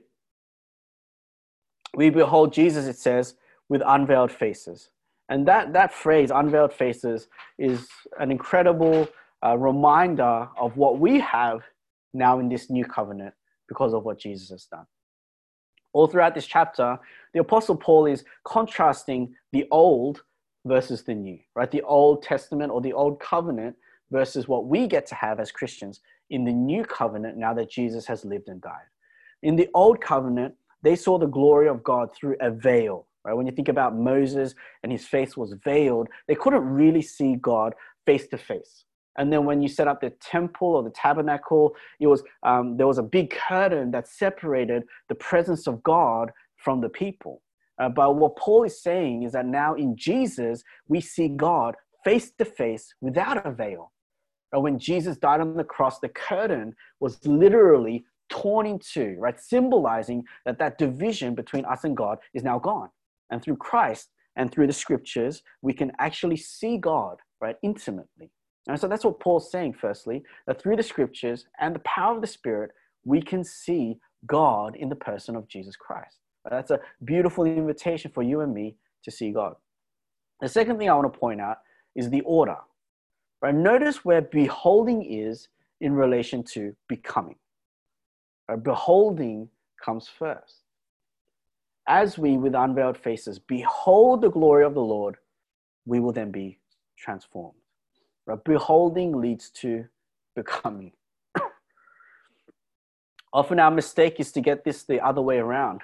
We 1.94 2.10
behold 2.10 2.52
Jesus, 2.52 2.88
it 2.88 2.98
says, 2.98 3.36
with 3.70 3.82
unveiled 3.86 4.32
faces. 4.32 4.90
And 5.30 5.48
that, 5.48 5.74
that 5.74 5.94
phrase, 5.94 6.32
unveiled 6.34 6.74
faces, 6.74 7.30
is 7.58 7.88
an 8.20 8.32
incredible 8.32 9.08
uh, 9.46 9.58
reminder 9.58 10.48
of 10.58 10.76
what 10.76 11.00
we 11.00 11.20
have 11.20 11.62
now 12.14 12.40
in 12.40 12.50
this 12.50 12.70
new 12.70 12.84
covenant 12.84 13.34
because 13.68 13.94
of 13.94 14.04
what 14.04 14.20
Jesus 14.20 14.50
has 14.50 14.66
done. 14.66 14.86
All 15.94 16.08
throughout 16.08 16.36
this 16.36 16.46
chapter, 16.46 17.00
the 17.36 17.42
Apostle 17.42 17.76
Paul 17.76 18.06
is 18.06 18.24
contrasting 18.46 19.36
the 19.52 19.68
old 19.70 20.24
versus 20.66 21.04
the 21.04 21.14
new, 21.14 21.38
right? 21.54 21.70
The 21.70 21.82
Old 21.82 22.24
Testament 22.24 22.72
or 22.72 22.80
the 22.80 22.94
Old 22.94 23.20
Covenant 23.20 23.76
versus 24.10 24.48
what 24.48 24.68
we 24.68 24.88
get 24.88 25.06
to 25.08 25.16
have 25.16 25.42
as 25.42 25.52
Christians 25.52 26.00
in 26.30 26.46
the 26.46 26.54
new 26.54 26.86
covenant 26.86 27.38
now 27.38 27.54
that 27.54 27.70
Jesus 27.70 28.06
has 28.08 28.24
lived 28.24 28.48
and 28.48 28.62
died. 28.62 28.88
In 29.44 29.58
the 29.58 29.68
Old 29.74 30.00
Covenant, 30.00 30.56
they 30.82 30.96
saw 30.96 31.20
the 31.20 31.28
glory 31.28 31.68
of 31.68 31.84
God 31.84 32.16
through 32.16 32.38
a 32.40 32.52
veil, 32.52 33.06
right? 33.26 33.34
When 33.34 33.46
you 33.46 33.52
think 33.52 33.68
about 33.68 33.98
Moses 33.98 34.56
and 34.84 34.92
his 34.92 35.06
face 35.06 35.36
was 35.36 35.56
veiled, 35.62 36.08
they 36.30 36.36
couldn't 36.36 36.64
really 36.64 37.02
see 37.02 37.36
God 37.36 37.76
face 38.06 38.28
to 38.28 38.38
face. 38.38 38.86
And 39.18 39.32
then 39.32 39.46
when 39.46 39.62
you 39.62 39.68
set 39.68 39.88
up 39.88 40.02
the 40.02 40.12
temple 40.22 40.70
or 40.70 40.84
the 40.84 40.90
tabernacle, 40.90 41.76
it 42.00 42.08
was 42.08 42.24
um, 42.44 42.78
there 42.78 42.88
was 42.88 42.98
a 42.98 43.04
big 43.04 43.30
curtain 43.30 43.92
that 43.92 44.08
separated 44.08 44.84
the 45.10 45.16
presence 45.16 45.68
of 45.68 45.82
God 45.84 46.32
from 46.66 46.82
the 46.82 46.90
people. 46.90 47.42
Uh, 47.80 47.90
but 47.90 48.16
what 48.16 48.36
Paul 48.38 48.64
is 48.64 48.82
saying 48.82 49.24
is 49.24 49.34
that 49.34 49.46
now 49.46 49.76
in 49.76 49.96
Jesus, 49.96 50.64
we 50.88 51.00
see 51.00 51.30
God 51.30 51.76
face 52.04 52.32
to 52.40 52.46
face 52.46 52.94
without 53.02 53.46
a 53.46 53.52
veil. 53.52 53.92
And 54.52 54.64
when 54.64 54.80
Jesus 54.80 55.18
died 55.18 55.42
on 55.42 55.56
the 55.56 55.64
cross, 55.64 56.00
the 56.00 56.10
curtain 56.10 56.74
was 57.00 57.26
literally 57.26 58.06
torn 58.30 58.66
in 58.66 58.80
two, 58.80 59.16
right? 59.20 59.40
Symbolizing 59.40 60.24
that 60.46 60.58
that 60.60 60.78
division 60.78 61.36
between 61.36 61.66
us 61.66 61.84
and 61.84 61.96
God 61.96 62.18
is 62.34 62.44
now 62.44 62.58
gone. 62.58 62.90
And 63.30 63.44
through 63.44 63.58
Christ 63.58 64.10
and 64.36 64.52
through 64.52 64.68
the 64.68 64.74
scriptures, 64.74 65.44
we 65.62 65.74
can 65.74 65.92
actually 66.00 66.38
see 66.38 66.78
God, 66.78 67.18
right, 67.42 67.58
intimately. 67.62 68.32
And 68.68 68.80
so 68.80 68.88
that's 68.88 69.06
what 69.06 69.20
Paul's 69.20 69.52
saying, 69.52 69.74
firstly, 69.74 70.24
that 70.48 70.60
through 70.60 70.78
the 70.78 70.84
scriptures 70.84 71.46
and 71.60 71.76
the 71.76 71.80
power 71.80 72.16
of 72.16 72.22
the 72.22 72.28
Spirit, 72.28 72.72
we 73.04 73.22
can 73.22 73.44
see 73.44 73.98
God 74.26 74.76
in 74.76 74.90
the 74.90 74.96
person 74.96 75.36
of 75.36 75.48
Jesus 75.48 75.76
Christ. 75.76 76.18
That's 76.50 76.72
a 76.72 76.80
beautiful 77.04 77.46
invitation 77.46 78.12
for 78.12 78.24
you 78.24 78.42
and 78.42 78.54
me 78.54 78.76
to 79.04 79.12
see 79.12 79.32
God. 79.32 79.56
The 80.42 80.50
second 80.50 80.78
thing 80.78 80.90
I 80.90 80.94
want 80.94 81.12
to 81.12 81.20
point 81.20 81.42
out 81.42 81.60
is 81.96 82.10
the 82.10 82.22
order. 82.22 82.58
Right? 83.42 83.56
Notice 83.56 84.06
where 84.06 84.22
beholding 84.22 85.04
is 85.04 85.48
in 85.82 85.94
relation 85.94 86.44
to 86.44 86.76
becoming. 86.88 87.36
Right? 88.50 88.62
Beholding 88.62 89.50
comes 89.84 90.08
first. 90.08 90.62
As 91.88 92.18
we, 92.18 92.38
with 92.38 92.56
unveiled 92.56 92.98
faces, 92.98 93.40
behold 93.40 94.22
the 94.22 94.32
glory 94.32 94.66
of 94.66 94.74
the 94.74 94.82
Lord, 94.82 95.18
we 95.86 96.00
will 96.00 96.12
then 96.12 96.32
be 96.32 96.60
transformed. 96.98 97.58
Right? 98.26 98.44
Beholding 98.44 99.20
leads 99.20 99.50
to 99.52 99.86
becoming. 100.36 100.92
Often 103.34 103.60
our 103.60 103.72
mistake 103.72 104.20
is 104.20 104.32
to 104.34 104.42
get 104.42 104.64
this 104.64 104.84
the 104.84 105.00
other 105.00 105.22
way 105.22 105.38
around 105.38 105.82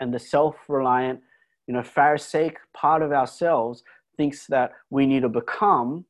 and 0.00 0.12
the 0.12 0.18
self-reliant, 0.18 1.20
you 1.66 1.74
know, 1.74 1.82
Pharisaic 1.82 2.58
part 2.74 3.02
of 3.02 3.12
ourselves 3.12 3.82
thinks 4.16 4.46
that 4.46 4.72
we 4.90 5.06
need 5.06 5.22
to 5.22 5.28
become 5.28 6.04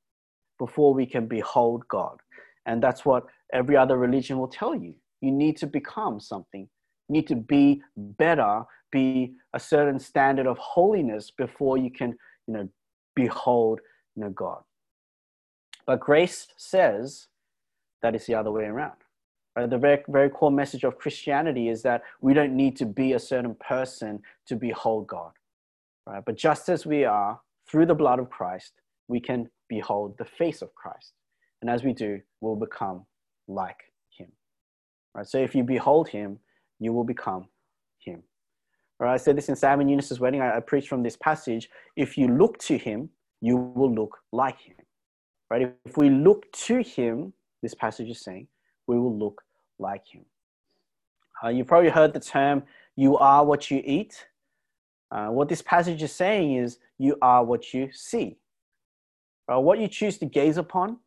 before 0.59 0.93
we 0.95 1.07
can 1.07 1.27
behold 1.27 1.87
God. 1.89 2.19
And 2.67 2.83
that's 2.83 3.05
what 3.05 3.25
every 3.53 3.77
other 3.77 3.97
religion 3.97 4.39
will 4.39 4.49
tell 4.49 4.75
you. 4.75 4.95
You 5.21 5.33
need 5.33 5.57
to 5.59 5.67
become 5.67 6.21
something. 6.21 6.69
You 7.09 7.13
need 7.13 7.27
to 7.29 7.37
be 7.37 7.83
better, 7.97 8.63
be 8.91 9.35
a 9.55 9.61
certain 9.61 9.99
standard 9.99 10.47
of 10.47 10.59
holiness 10.59 11.31
before 11.31 11.79
you 11.79 11.91
can, 11.91 12.17
you 12.47 12.55
know, 12.55 12.69
behold, 13.15 13.81
you 14.17 14.25
know, 14.25 14.31
God. 14.31 14.63
But 15.87 16.01
grace 16.01 16.49
says 16.57 17.29
that 18.03 18.15
it's 18.15 18.27
the 18.27 18.35
other 18.35 18.53
way 18.53 18.65
around. 18.65 18.97
Right? 19.57 19.69
The 19.69 19.79
very, 19.79 20.03
very 20.09 20.31
core 20.31 20.51
message 20.51 20.85
of 20.85 20.99
Christianity 20.99 21.69
is 21.69 21.83
that 21.83 22.03
we 22.21 22.35
don't 22.35 22.55
need 22.57 22.77
to 22.77 22.87
be 22.87 23.13
a 23.13 23.19
certain 23.19 23.55
person 23.57 24.21
to 24.47 24.57
behold 24.57 25.07
God. 25.07 25.33
Right? 26.07 26.23
But 26.25 26.37
just 26.37 26.69
as 26.69 26.87
we 26.87 27.05
are, 27.05 27.41
through 27.69 27.87
the 27.87 27.95
blood 27.95 28.19
of 28.19 28.31
Christ, 28.31 28.73
we 29.09 29.21
can 29.21 29.49
behold 29.69 30.17
the 30.19 30.25
face 30.25 30.63
of 30.63 30.75
Christ. 30.75 31.13
And 31.61 31.71
as 31.71 31.85
we 31.85 31.93
do, 31.93 32.21
we'll 32.41 32.57
become 32.57 33.05
like 33.49 33.93
him. 34.11 34.29
Right? 35.15 35.27
So 35.27 35.39
if 35.39 35.55
you 35.55 35.63
behold 35.63 36.09
him, 36.09 36.39
you 36.79 36.93
will 36.93 37.05
become 37.05 37.49
him. 37.99 38.23
Right? 38.99 39.15
I 39.15 39.17
said 39.17 39.37
this 39.37 39.49
in 39.49 39.57
Sam 39.57 39.81
and 39.81 39.91
Eunice's 39.91 40.21
wedding. 40.21 40.41
I, 40.41 40.57
I 40.57 40.61
preached 40.61 40.89
from 40.89 41.03
this 41.03 41.17
passage. 41.17 41.69
If 41.97 42.17
you 42.17 42.29
look 42.29 42.59
to 42.61 42.79
him, 42.79 43.11
you 43.41 43.57
will 43.57 43.95
look 43.95 44.19
like 44.33 44.61
him. 44.61 44.77
Right? 45.51 45.75
If 45.85 45.97
we 45.97 46.11
look 46.11 46.51
to 46.53 46.83
him, 46.83 47.33
this 47.63 47.75
passage 47.75 48.09
is 48.09 48.23
saying, 48.23 48.47
we 48.91 48.99
will 48.99 49.17
look 49.17 49.43
like 49.79 50.05
him. 50.13 50.25
Uh, 51.43 51.49
you've 51.49 51.69
probably 51.69 51.91
heard 51.91 52.13
the 52.13 52.21
term, 52.21 52.65
you 52.97 53.17
are 53.17 53.45
what 53.45 53.71
you 53.71 53.81
eat. 53.85 54.27
Uh, 55.13 55.29
what 55.29 55.49
this 55.49 55.63
passage 55.63 56.03
is 56.03 56.13
saying 56.13 56.57
is, 56.57 56.79
you 56.99 57.17
are 57.23 57.45
what 57.45 57.73
you 57.73 57.89
see. 57.93 58.37
Uh, 59.51 59.61
what 59.61 59.79
you 59.79 59.89
choose 59.89 60.19
to 60.19 60.27
gaze 60.27 60.57
upon, 60.57 60.99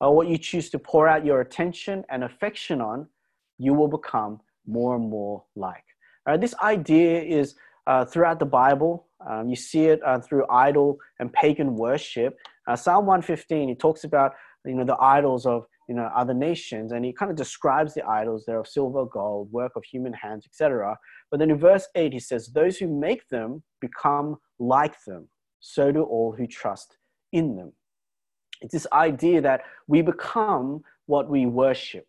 or 0.00 0.14
what 0.16 0.28
you 0.28 0.38
choose 0.38 0.70
to 0.70 0.78
pour 0.78 1.06
out 1.08 1.24
your 1.24 1.40
attention 1.42 2.04
and 2.08 2.24
affection 2.24 2.80
on, 2.80 3.06
you 3.58 3.72
will 3.74 3.88
become 3.88 4.40
more 4.66 4.96
and 4.96 5.08
more 5.08 5.44
like. 5.54 5.84
Uh, 6.26 6.36
this 6.36 6.54
idea 6.62 7.22
is 7.22 7.54
uh, 7.86 8.04
throughout 8.04 8.38
the 8.38 8.50
Bible. 8.62 9.06
Um, 9.28 9.48
you 9.48 9.56
see 9.56 9.84
it 9.86 10.00
uh, 10.04 10.18
through 10.20 10.44
idol 10.50 10.98
and 11.20 11.32
pagan 11.32 11.76
worship. 11.76 12.38
Uh, 12.66 12.76
Psalm 12.76 13.06
115, 13.06 13.70
it 13.70 13.78
talks 13.78 14.04
about 14.04 14.32
you 14.64 14.74
know 14.74 14.84
the 14.84 15.00
idols 15.00 15.46
of 15.46 15.66
you 15.88 15.94
know 15.94 16.10
other 16.14 16.34
nations 16.34 16.92
and 16.92 17.04
he 17.04 17.12
kind 17.12 17.30
of 17.30 17.36
describes 17.36 17.94
the 17.94 18.04
idols 18.06 18.44
they're 18.44 18.60
of 18.60 18.66
silver 18.66 19.04
gold 19.04 19.50
work 19.52 19.72
of 19.76 19.84
human 19.84 20.12
hands 20.12 20.44
etc 20.44 20.96
but 21.30 21.40
then 21.40 21.50
in 21.50 21.58
verse 21.58 21.88
8 21.94 22.12
he 22.12 22.18
says 22.18 22.48
those 22.48 22.78
who 22.78 22.88
make 22.88 23.28
them 23.28 23.62
become 23.80 24.36
like 24.58 25.02
them. 25.04 25.28
So 25.60 25.90
do 25.90 26.02
all 26.02 26.32
who 26.32 26.46
trust 26.46 26.96
in 27.32 27.56
them. 27.56 27.72
It's 28.60 28.72
this 28.72 28.86
idea 28.92 29.40
that 29.42 29.62
we 29.86 30.02
become 30.02 30.82
what 31.06 31.28
we 31.28 31.46
worship 31.46 32.06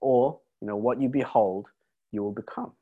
or 0.00 0.38
you 0.60 0.68
know 0.68 0.76
what 0.76 1.00
you 1.00 1.08
behold 1.08 1.66
you 2.12 2.22
will 2.22 2.32
become. 2.32 2.72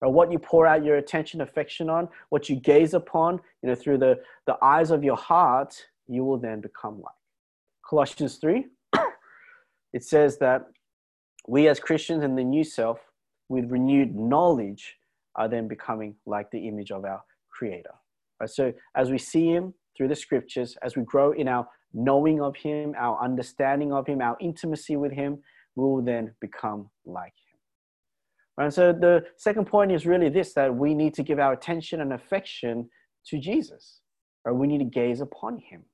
Or 0.00 0.12
what 0.12 0.30
you 0.30 0.38
pour 0.38 0.66
out 0.66 0.84
your 0.84 0.96
attention 0.96 1.40
affection 1.40 1.88
on 1.88 2.08
what 2.28 2.48
you 2.48 2.56
gaze 2.56 2.94
upon 2.94 3.40
you 3.62 3.68
know 3.68 3.74
through 3.74 3.98
the 3.98 4.20
the 4.46 4.56
eyes 4.62 4.90
of 4.90 5.02
your 5.02 5.16
heart 5.16 5.74
you 6.06 6.24
will 6.24 6.38
then 6.38 6.60
become 6.60 7.00
like. 7.00 7.14
Colossians 7.88 8.36
3 8.36 8.66
it 9.94 10.02
says 10.04 10.36
that 10.38 10.66
we 11.46 11.68
as 11.68 11.78
Christians 11.78 12.24
in 12.24 12.34
the 12.34 12.44
new 12.44 12.64
self, 12.64 12.98
with 13.48 13.70
renewed 13.70 14.14
knowledge, 14.14 14.96
are 15.36 15.48
then 15.48 15.68
becoming 15.68 16.16
like 16.26 16.50
the 16.50 16.66
image 16.68 16.90
of 16.90 17.04
our 17.04 17.22
Creator. 17.50 17.94
Right? 18.40 18.50
So 18.50 18.72
as 18.96 19.10
we 19.10 19.18
see 19.18 19.48
Him 19.48 19.72
through 19.96 20.08
the 20.08 20.16
scriptures, 20.16 20.76
as 20.82 20.96
we 20.96 21.04
grow 21.04 21.32
in 21.32 21.46
our 21.46 21.68
knowing 21.92 22.40
of 22.40 22.56
Him, 22.56 22.94
our 22.98 23.22
understanding 23.22 23.92
of 23.92 24.06
Him, 24.06 24.20
our 24.20 24.36
intimacy 24.40 24.96
with 24.96 25.12
Him, 25.12 25.38
we 25.76 25.84
will 25.84 26.02
then 26.02 26.34
become 26.40 26.90
like 27.04 27.34
Him. 27.52 28.64
And 28.64 28.74
so 28.74 28.92
the 28.92 29.24
second 29.36 29.66
point 29.66 29.92
is 29.92 30.06
really 30.06 30.28
this 30.28 30.54
that 30.54 30.74
we 30.74 30.92
need 30.94 31.14
to 31.14 31.22
give 31.22 31.38
our 31.38 31.52
attention 31.52 32.00
and 32.00 32.12
affection 32.12 32.90
to 33.26 33.38
Jesus, 33.38 34.00
or 34.44 34.54
we 34.54 34.66
need 34.66 34.78
to 34.78 34.84
gaze 34.84 35.20
upon 35.20 35.58
Him. 35.58 35.84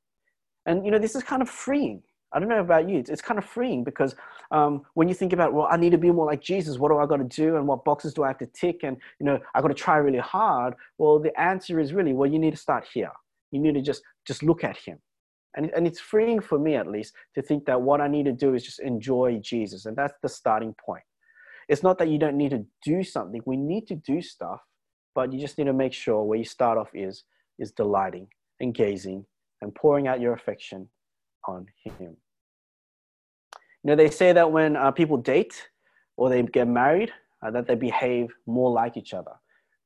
And 0.65 0.87
you 0.87 0.91
know, 0.91 0.99
this 0.99 1.15
is 1.15 1.23
kind 1.23 1.43
of 1.43 1.51
freeing. 1.51 2.03
I 2.33 2.39
don't 2.39 2.49
know 2.49 2.61
about 2.61 2.89
you. 2.89 2.99
It's, 2.99 3.11
it's 3.11 3.23
kind 3.23 3.39
of 3.39 3.45
freeing 3.45 3.83
because 3.83 4.15
um, 4.51 4.83
when 4.95 5.09
you 5.09 5.15
think 5.15 5.33
about, 5.33 5.53
well, 5.53 5.67
I 5.71 5.77
need 5.77 5.91
to 5.91 5.99
be 5.99 6.11
more 6.11 6.27
like 6.27 6.41
Jesus. 6.41 6.79
What 6.79 6.91
do 6.91 6.99
I 6.99 7.07
got 7.07 7.17
to 7.17 7.25
do, 7.25 7.57
and 7.57 7.67
what 7.67 7.85
boxes 7.85 8.15
do 8.15 8.23
I 8.23 8.29
have 8.29 8.39
to 8.39 8.47
tick? 8.47 8.81
And 8.83 8.97
you 9.19 9.27
know, 9.27 9.39
I 9.55 9.61
got 9.61 9.69
to 9.69 9.75
try 9.75 9.97
really 9.97 10.19
hard. 10.19 10.75
Well, 10.99 11.19
the 11.19 11.39
answer 11.41 11.81
is 11.81 11.93
really, 11.93 12.13
well, 12.13 12.31
you 12.31 12.39
need 12.39 12.53
to 12.53 12.57
start 12.57 12.87
here. 12.93 13.11
You 13.51 13.61
need 13.61 13.75
to 13.75 13.83
just 13.83 14.03
just 14.27 14.43
look 14.43 14.63
at 14.63 14.77
Him, 14.77 14.99
and 15.57 15.71
and 15.71 15.87
it's 15.87 16.01
freeing 16.01 16.41
for 16.41 16.59
me 16.59 16.77
at 16.77 16.87
least 16.87 17.15
to 17.35 17.43
think 17.43 17.65
that 17.67 17.81
what 17.81 18.01
I 18.01 18.07
need 18.07 18.27
to 18.27 18.33
do 18.33 18.55
is 18.55 18.65
just 18.65 18.81
enjoy 18.81 19.41
Jesus, 19.43 19.87
and 19.87 19.97
that's 19.97 20.15
the 20.23 20.29
starting 20.29 20.75
point. 20.85 21.03
It's 21.69 21.83
not 21.83 21.99
that 21.99 22.09
you 22.09 22.19
don't 22.19 22.37
need 22.37 22.51
to 22.51 22.65
do 22.85 23.03
something. 23.03 23.41
We 23.47 23.57
need 23.57 23.87
to 23.89 23.95
do 23.95 24.21
stuff, 24.21 24.61
but 25.15 25.33
you 25.33 25.41
just 25.41 25.59
need 25.59 25.65
to 25.65 25.73
make 25.73 25.93
sure 25.93 26.23
where 26.23 26.39
you 26.39 26.45
start 26.45 26.79
off 26.79 26.91
is 26.95 27.25
is 27.59 27.73
delighting 27.73 28.29
and 28.61 28.73
gazing 28.73 29.25
and 29.63 29.75
pouring 29.75 30.07
out 30.07 30.21
your 30.21 30.33
affection 30.33 30.89
on 31.47 31.67
him. 31.85 32.17
You 33.83 33.85
know, 33.85 33.97
they 33.97 34.11
say 34.11 34.33
that 34.33 34.51
when 34.51 34.77
uh, 34.77 34.91
people 34.91 35.17
date 35.17 35.69
or 36.17 36.29
they 36.29 36.43
get 36.43 36.69
married, 36.69 37.13
uh, 37.43 37.51
that 37.51 37.67
they 37.67 37.75
behave 37.75 38.35
more 38.47 38.71
like 38.71 38.97
each 38.97 39.15
other. 39.15 39.33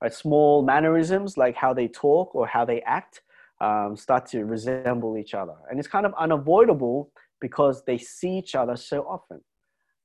Right? 0.03 0.13
Small 0.13 0.63
mannerisms 0.63 1.37
like 1.37 1.55
how 1.55 1.73
they 1.73 1.89
talk 1.89 2.35
or 2.35 2.47
how 2.47 2.65
they 2.65 2.81
act 2.83 3.23
um, 3.61 3.97
start 3.97 4.27
to 4.27 4.45
resemble 4.45 5.17
each 5.17 5.35
other. 5.35 5.55
And 5.71 5.79
it's 5.79 5.89
kind 5.89 6.07
of 6.07 6.15
unavoidable 6.19 7.11
because 7.41 7.85
they 7.85 7.99
see 7.99 8.39
each 8.39 8.55
other 8.55 8.77
so 8.77 9.03
often. 9.03 9.41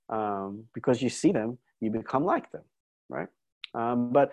Um, 0.09 0.65
because 0.73 1.01
you 1.01 1.09
see 1.09 1.31
them, 1.31 1.57
you 1.81 1.91
become 1.91 2.25
like 2.25 2.51
them, 2.51 2.63
right? 3.09 3.27
Um, 3.75 4.11
but 4.11 4.31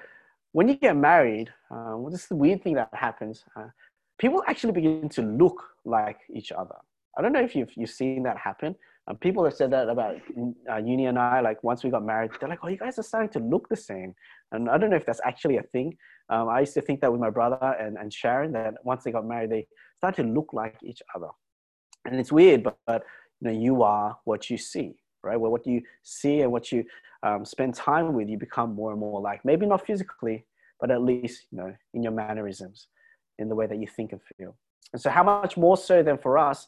when 0.53 0.69
you 0.69 0.75
get 0.77 0.97
married, 0.97 1.49
uh, 1.71 1.97
well, 1.97 2.11
this 2.11 2.23
is 2.23 2.29
the 2.29 2.37
weird 2.37 2.63
thing 2.63 2.75
that 2.75 2.89
happens. 2.95 3.45
Uh, 3.55 3.67
people 4.19 4.43
actually 4.47 4.73
begin 4.73 5.09
to 5.11 5.23
look 5.23 5.63
like 5.85 6.21
each 6.33 6.51
other. 6.51 6.77
I 7.17 7.23
don't 7.23 7.33
know 7.33 7.43
if 7.43 7.55
you've, 7.55 7.71
you've 7.77 7.91
seen 7.91 8.23
that 8.25 8.39
happen. 8.39 8.75
Um, 9.09 9.17
people 9.17 9.45
have 9.45 9.55
said 9.55 9.71
that 9.71 9.89
about 9.89 10.17
uh, 10.71 10.77
Uni 10.77 11.07
and 11.07 11.19
I, 11.19 11.41
like 11.41 11.63
once 11.63 11.85
we 11.85 11.91
got 11.91 12.05
married, 12.05 12.33
they're 12.41 12.49
like, 12.49 12.59
oh, 12.63 12.69
you 12.69 12.77
guys 12.77 12.99
are 12.99 13.05
starting 13.05 13.31
to 13.31 13.39
look 13.39 13.69
the 13.69 13.77
same. 13.77 14.15
And 14.53 14.69
I 14.69 14.79
don't 14.79 14.91
know 14.91 14.97
if 14.97 15.07
that's 15.07 15.21
actually 15.25 15.59
a 15.59 15.63
thing. 15.63 15.97
Um, 16.29 16.49
I 16.49 16.61
used 16.61 16.75
to 16.75 16.81
think 16.81 17.01
that 17.01 17.13
with 17.13 17.21
my 17.21 17.31
brother 17.31 17.77
and, 17.81 17.97
and 17.97 18.13
Sharon, 18.13 18.53
that 18.53 18.75
once 18.85 19.05
they 19.05 19.13
got 19.13 19.27
married, 19.27 19.51
they 19.51 19.67
started 19.97 20.25
to 20.25 20.29
look 20.29 20.53
like 20.53 20.77
each 20.83 21.03
other. 21.15 21.29
And 22.05 22.19
it's 22.19 22.33
weird, 22.33 22.65
but, 22.65 22.79
but 22.87 23.03
you 23.41 23.49
know, 23.49 23.59
you 23.59 23.83
are 23.83 24.19
what 24.25 24.51
you 24.51 24.59
see, 24.59 24.97
right? 25.23 25.39
Well, 25.39 25.53
what 25.53 25.67
you 25.67 25.83
see 26.03 26.41
and 26.41 26.51
what 26.51 26.73
you 26.73 26.85
um, 27.23 27.45
spend 27.45 27.75
time 27.75 28.13
with, 28.13 28.29
you 28.29 28.39
become 28.39 28.75
more 28.75 28.91
and 28.91 29.01
more 29.01 29.21
like. 29.21 29.45
Maybe 29.45 29.67
not 29.67 29.87
physically, 29.87 30.45
but 30.81 30.91
at 30.91 31.03
least, 31.03 31.47
you 31.51 31.59
know, 31.59 31.75
in 31.95 32.03
your 32.03 32.13
mannerisms, 32.13 32.89
in 33.39 33.49
the 33.49 33.55
way 33.55 33.67
that 33.67 33.79
you 33.79 33.87
think 33.87 34.13
and 34.13 34.21
feel. 34.37 34.57
And 34.93 35.03
so, 35.03 35.11
how 35.11 35.23
much 35.23 35.57
more 35.57 35.77
so 35.77 36.03
than 36.03 36.19
for 36.19 36.39
us 36.39 36.67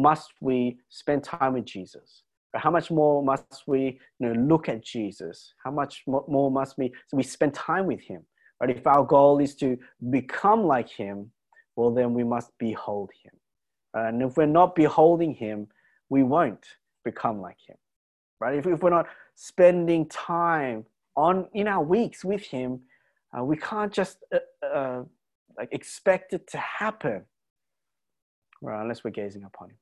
must 0.00 0.32
we 0.40 0.78
spend 0.88 1.24
time 1.24 1.54
with 1.54 1.64
Jesus? 1.64 2.22
How 2.54 2.70
much 2.70 2.90
more 2.90 3.22
must 3.22 3.62
we 3.66 4.00
you 4.18 4.28
know, 4.28 4.32
look 4.32 4.68
at 4.68 4.84
Jesus? 4.84 5.54
How 5.62 5.70
much 5.70 6.02
more 6.06 6.50
must 6.50 6.76
we, 6.78 6.92
so 7.06 7.16
we 7.16 7.22
spend 7.22 7.54
time 7.54 7.86
with 7.86 8.00
him? 8.00 8.22
Right? 8.60 8.76
If 8.76 8.86
our 8.86 9.04
goal 9.04 9.38
is 9.38 9.54
to 9.56 9.78
become 10.10 10.64
like 10.64 10.88
him, 10.88 11.30
well, 11.76 11.90
then 11.92 12.12
we 12.12 12.24
must 12.24 12.50
behold 12.58 13.10
him. 13.22 13.32
And 13.94 14.22
if 14.22 14.36
we're 14.36 14.46
not 14.46 14.74
beholding 14.74 15.34
him, 15.34 15.68
we 16.08 16.22
won't 16.22 16.66
become 17.04 17.40
like 17.40 17.58
him. 17.66 17.76
Right? 18.40 18.58
If, 18.58 18.66
if 18.66 18.82
we're 18.82 18.90
not 18.90 19.06
spending 19.34 20.06
time 20.06 20.84
on 21.16 21.46
in 21.54 21.68
our 21.68 21.82
weeks 21.82 22.24
with 22.24 22.42
him, 22.42 22.80
uh, 23.36 23.44
we 23.44 23.56
can't 23.56 23.92
just 23.92 24.18
uh, 24.34 24.66
uh, 24.66 25.02
like 25.56 25.68
expect 25.72 26.32
it 26.32 26.46
to 26.48 26.58
happen 26.58 27.24
right, 28.62 28.80
unless 28.80 29.04
we're 29.04 29.10
gazing 29.10 29.44
upon 29.44 29.70
him. 29.70 29.76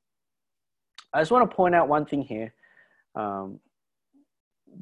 I 1.13 1.21
just 1.21 1.31
want 1.31 1.49
to 1.49 1.55
point 1.55 1.75
out 1.75 1.87
one 1.87 2.05
thing 2.05 2.21
here. 2.21 2.53
Um, 3.15 3.59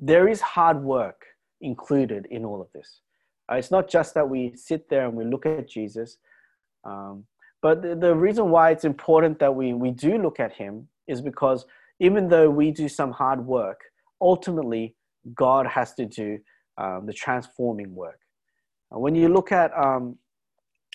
there 0.02 0.28
is 0.28 0.42
hard 0.42 0.84
work 0.84 1.26
included 1.62 2.28
in 2.30 2.46
all 2.46 2.62
of 2.62 2.68
this. 2.74 3.02
Uh, 3.50 3.56
it's 3.56 3.72
not 3.72 3.90
just 3.90 4.14
that 4.14 4.30
we 4.30 4.54
sit 4.56 4.90
there 4.90 5.06
and 5.06 5.16
we 5.16 5.24
look 5.24 5.46
at 5.46 5.70
Jesus, 5.70 6.18
um, 6.84 7.24
but 7.62 7.82
the, 7.82 7.96
the, 7.96 8.14
reason 8.14 8.50
why 8.50 8.72
it's 8.72 8.84
important 8.84 9.40
that 9.40 9.56
we, 9.56 9.74
we 9.74 9.92
do 9.92 10.18
look 10.18 10.40
at 10.40 10.54
him 10.54 10.88
is 11.08 11.22
because 11.22 11.66
even 12.00 12.28
though 12.28 12.50
we 12.50 12.72
do 12.72 12.90
some 12.90 13.12
hard 13.12 13.46
work, 13.46 13.82
ultimately 14.22 14.96
God 15.34 15.66
has 15.66 15.94
to 15.96 16.06
do 16.06 16.40
um, 16.78 17.06
the 17.06 17.14
transforming 17.14 17.96
work. 17.96 18.20
Uh, 18.94 19.00
when 19.00 19.16
you 19.16 19.30
look 19.30 19.52
at 19.52 19.72
um, 19.78 20.18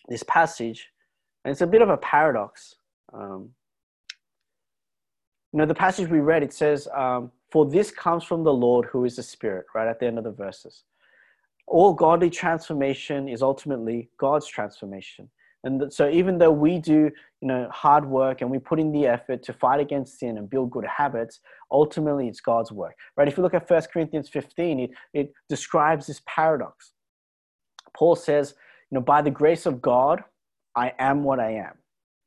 this 0.09 0.23
passage, 0.25 0.89
and 1.45 1.53
it's 1.53 1.63
a 1.63 1.67
bit 1.67 1.83
of 1.83 1.89
a 1.89 1.97
paradox. 1.97 2.77
Um, 3.13 3.51
you 5.53 5.59
know, 5.59 5.67
the 5.67 5.75
passage 5.75 6.09
we 6.09 6.21
read, 6.21 6.43
it 6.43 6.53
says, 6.53 6.89
um, 6.95 7.31
For 7.51 7.67
this 7.67 7.91
comes 7.91 8.25
from 8.25 8.43
the 8.43 8.53
Lord 8.53 8.87
who 8.87 9.05
is 9.05 9.17
the 9.17 9.23
Spirit, 9.23 9.67
right 9.75 9.89
at 9.89 10.01
the 10.01 10.07
end 10.07 10.19
of 10.19 10.25
the 10.25 10.33
verses. 10.33 10.85
All 11.67 11.93
godly 11.93 12.31
transformation 12.31 13.29
is 13.29 13.43
ultimately 13.43 14.11
God's 14.19 14.47
transformation. 14.47 15.29
And 15.65 15.93
so 15.93 16.09
even 16.11 16.39
though 16.39 16.51
we 16.51 16.79
do, 16.79 17.11
you 17.41 17.49
know, 17.49 17.69
hard 17.71 18.05
work 18.05 18.41
and 18.41 18.51
we 18.51 18.59
put 18.59 18.81
in 18.81 18.91
the 18.91 19.07
effort 19.07 19.43
to 19.45 19.53
fight 19.53 19.79
against 19.79 20.19
sin 20.19 20.37
and 20.37 20.51
build 20.51 20.71
good 20.71 20.85
habits, 20.85 21.39
ultimately 21.71 22.27
it's 22.27 22.41
God's 22.41 22.73
work, 22.73 22.95
right? 23.17 23.29
If 23.29 23.37
you 23.37 23.43
look 23.43 23.55
at 23.55 23.71
1 23.71 23.83
Corinthians 23.93 24.29
15, 24.29 24.81
it, 24.81 24.91
it 25.15 25.33
describes 25.49 26.07
this 26.07 26.21
paradox. 26.27 26.93
Paul 27.97 28.17
says, 28.17 28.55
you 28.91 28.97
know, 28.97 29.03
by 29.03 29.23
the 29.23 29.31
grace 29.31 29.67
of 29.67 29.81
God, 29.81 30.25
I 30.75 30.93
am 30.99 31.23
what 31.23 31.39
I 31.39 31.53
am, 31.53 31.75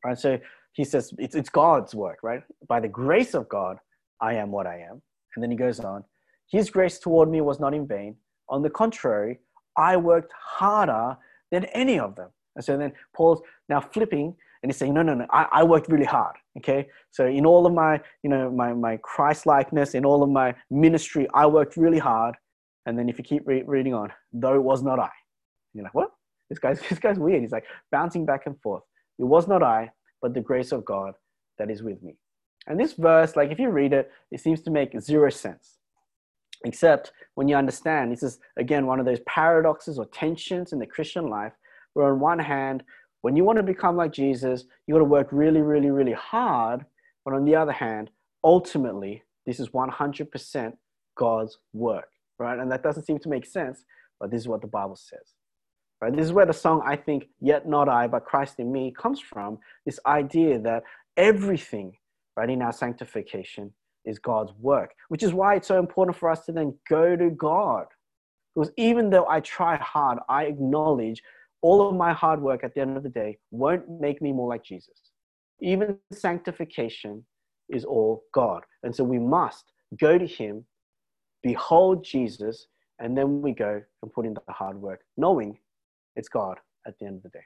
right? 0.03 0.17
So 0.17 0.39
he 0.75 0.83
says 0.83 1.11
it's, 1.17 1.35
it's 1.35 1.49
God's 1.49 1.95
work, 1.95 2.19
right? 2.21 2.43
By 2.67 2.79
the 2.81 2.87
grace 2.87 3.33
of 3.33 3.47
God, 3.47 3.77
I 4.21 4.35
am 4.35 4.51
what 4.51 4.67
I 4.67 4.79
am. 4.79 5.01
And 5.35 5.43
then 5.43 5.49
he 5.49 5.57
goes 5.57 5.79
on, 5.79 6.03
his 6.51 6.69
grace 6.69 6.99
toward 6.99 7.29
me 7.29 7.41
was 7.41 7.59
not 7.59 7.73
in 7.73 7.87
vain. 7.87 8.15
On 8.49 8.61
the 8.61 8.69
contrary, 8.69 9.39
I 9.77 9.97
worked 9.97 10.33
harder 10.37 11.17
than 11.51 11.65
any 11.65 11.97
of 11.99 12.15
them. 12.15 12.29
And 12.55 12.63
so 12.63 12.77
then 12.77 12.91
Paul's 13.15 13.41
now 13.69 13.81
flipping 13.81 14.35
and 14.61 14.71
he's 14.71 14.77
saying, 14.77 14.93
no, 14.93 15.01
no, 15.01 15.13
no, 15.13 15.25
I, 15.31 15.47
I 15.51 15.63
worked 15.63 15.89
really 15.89 16.05
hard. 16.05 16.35
Okay. 16.57 16.87
So 17.11 17.25
in 17.25 17.45
all 17.45 17.65
of 17.65 17.73
my, 17.73 18.01
you 18.23 18.29
know, 18.29 18.49
my, 18.51 18.73
my 18.73 18.97
Christ 18.97 19.45
likeness, 19.45 19.93
in 19.93 20.05
all 20.05 20.23
of 20.23 20.29
my 20.29 20.55
ministry, 20.69 21.27
I 21.33 21.45
worked 21.45 21.77
really 21.77 21.99
hard. 21.99 22.35
And 22.85 22.97
then 22.97 23.07
if 23.07 23.17
you 23.17 23.23
keep 23.23 23.43
re- 23.45 23.63
reading 23.65 23.93
on, 23.93 24.11
though 24.33 24.55
it 24.55 24.63
was 24.63 24.83
not 24.83 24.99
I. 24.99 25.03
And 25.03 25.11
you're 25.73 25.83
like, 25.83 25.93
what? 25.93 26.11
This 26.49 26.59
guy's, 26.59 26.79
this 26.89 26.99
guy's 26.99 27.19
weird. 27.19 27.41
He's 27.41 27.51
like 27.51 27.65
bouncing 27.91 28.25
back 28.25 28.43
and 28.45 28.59
forth. 28.61 28.83
It 29.19 29.23
was 29.23 29.47
not 29.47 29.63
I, 29.63 29.91
but 30.25 30.33
the 30.33 30.41
grace 30.41 30.71
of 30.71 30.83
God 30.83 31.13
that 31.59 31.69
is 31.69 31.83
with 31.83 32.01
me. 32.01 32.15
And 32.65 32.79
this 32.79 32.93
verse, 32.93 33.35
like 33.35 33.51
if 33.51 33.59
you 33.59 33.69
read 33.69 33.93
it, 33.93 34.09
it 34.31 34.39
seems 34.39 34.63
to 34.63 34.71
make 34.71 34.99
zero 34.99 35.29
sense. 35.29 35.77
Except 36.65 37.11
when 37.35 37.47
you 37.47 37.55
understand, 37.55 38.11
this 38.11 38.23
is 38.23 38.39
again 38.57 38.87
one 38.87 38.99
of 38.99 39.05
those 39.05 39.19
paradoxes 39.27 39.99
or 39.99 40.07
tensions 40.07 40.73
in 40.73 40.79
the 40.79 40.87
Christian 40.87 41.29
life, 41.29 41.53
where 41.93 42.11
on 42.11 42.19
one 42.19 42.39
hand, 42.39 42.81
when 43.21 43.35
you 43.35 43.43
want 43.43 43.57
to 43.57 43.63
become 43.63 43.95
like 43.97 44.13
Jesus, 44.13 44.63
you 44.87 44.95
got 44.95 44.97
to 44.97 45.05
work 45.05 45.27
really, 45.31 45.61
really, 45.61 45.91
really 45.91 46.13
hard. 46.13 46.83
But 47.23 47.35
on 47.35 47.45
the 47.45 47.55
other 47.55 47.71
hand, 47.71 48.09
ultimately, 48.43 49.21
this 49.45 49.59
is 49.59 49.69
100% 49.69 50.73
God's 51.15 51.59
work, 51.71 52.09
right? 52.39 52.57
And 52.57 52.71
that 52.71 52.81
doesn't 52.81 53.05
seem 53.05 53.19
to 53.19 53.29
make 53.29 53.45
sense, 53.45 53.85
but 54.19 54.31
this 54.31 54.41
is 54.41 54.47
what 54.47 54.61
the 54.61 54.67
Bible 54.79 54.95
says. 54.95 55.34
Right? 56.05 56.15
This 56.15 56.25
is 56.25 56.33
where 56.33 56.45
the 56.45 56.53
song 56.53 56.83
I 56.85 56.95
think, 56.95 57.29
Yet 57.41 57.67
Not 57.67 57.89
I, 57.89 58.05
but 58.05 58.25
Christ 58.25 58.59
in 58.59 58.71
Me 58.71 58.93
comes 58.95 59.19
from. 59.19 59.57
This 59.87 59.99
idea 60.05 60.59
that 60.59 60.83
everything 61.17 61.93
right, 62.37 62.47
in 62.47 62.61
our 62.61 62.71
sanctification 62.71 63.73
is 64.05 64.19
God's 64.19 64.51
work, 64.59 64.91
which 65.09 65.23
is 65.23 65.33
why 65.33 65.55
it's 65.55 65.67
so 65.67 65.79
important 65.79 66.15
for 66.15 66.29
us 66.29 66.45
to 66.45 66.51
then 66.51 66.77
go 66.87 67.15
to 67.15 67.31
God. 67.31 67.85
Because 68.53 68.71
even 68.77 69.09
though 69.09 69.27
I 69.27 69.39
try 69.39 69.77
hard, 69.77 70.19
I 70.29 70.43
acknowledge 70.43 71.23
all 71.63 71.89
of 71.89 71.95
my 71.95 72.13
hard 72.13 72.39
work 72.39 72.63
at 72.63 72.75
the 72.75 72.81
end 72.81 72.97
of 72.97 73.01
the 73.01 73.09
day 73.09 73.39
won't 73.49 73.89
make 73.89 74.21
me 74.21 74.31
more 74.31 74.47
like 74.47 74.63
Jesus. 74.63 75.09
Even 75.59 75.97
sanctification 76.13 77.25
is 77.67 77.83
all 77.83 78.25
God. 78.31 78.61
And 78.83 78.95
so 78.95 79.03
we 79.03 79.17
must 79.17 79.71
go 79.99 80.19
to 80.19 80.27
Him, 80.27 80.65
behold 81.41 82.03
Jesus, 82.03 82.67
and 82.99 83.17
then 83.17 83.41
we 83.41 83.53
go 83.53 83.81
and 84.03 84.13
put 84.13 84.27
in 84.27 84.35
the 84.35 84.53
hard 84.53 84.79
work, 84.79 85.01
knowing 85.17 85.57
it's 86.15 86.29
God 86.29 86.59
at 86.85 86.97
the 86.99 87.05
end 87.05 87.17
of 87.17 87.23
the 87.23 87.29
day. 87.29 87.45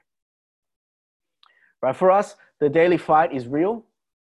Right? 1.82 1.96
For 1.96 2.10
us, 2.10 2.36
the 2.60 2.68
daily 2.68 2.98
fight 2.98 3.32
is 3.32 3.46
real. 3.46 3.84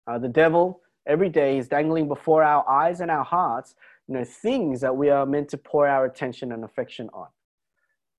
Uh, 0.07 0.19
the 0.19 0.29
devil 0.29 0.81
every 1.07 1.29
day 1.29 1.57
is 1.57 1.67
dangling 1.67 2.07
before 2.07 2.43
our 2.43 2.67
eyes 2.69 3.01
and 3.01 3.09
our 3.09 3.23
hearts, 3.23 3.75
you 4.07 4.15
know, 4.15 4.23
things 4.23 4.81
that 4.81 4.95
we 4.95 5.09
are 5.09 5.25
meant 5.25 5.49
to 5.49 5.57
pour 5.57 5.87
our 5.87 6.05
attention 6.05 6.51
and 6.51 6.63
affection 6.63 7.09
on. 7.13 7.27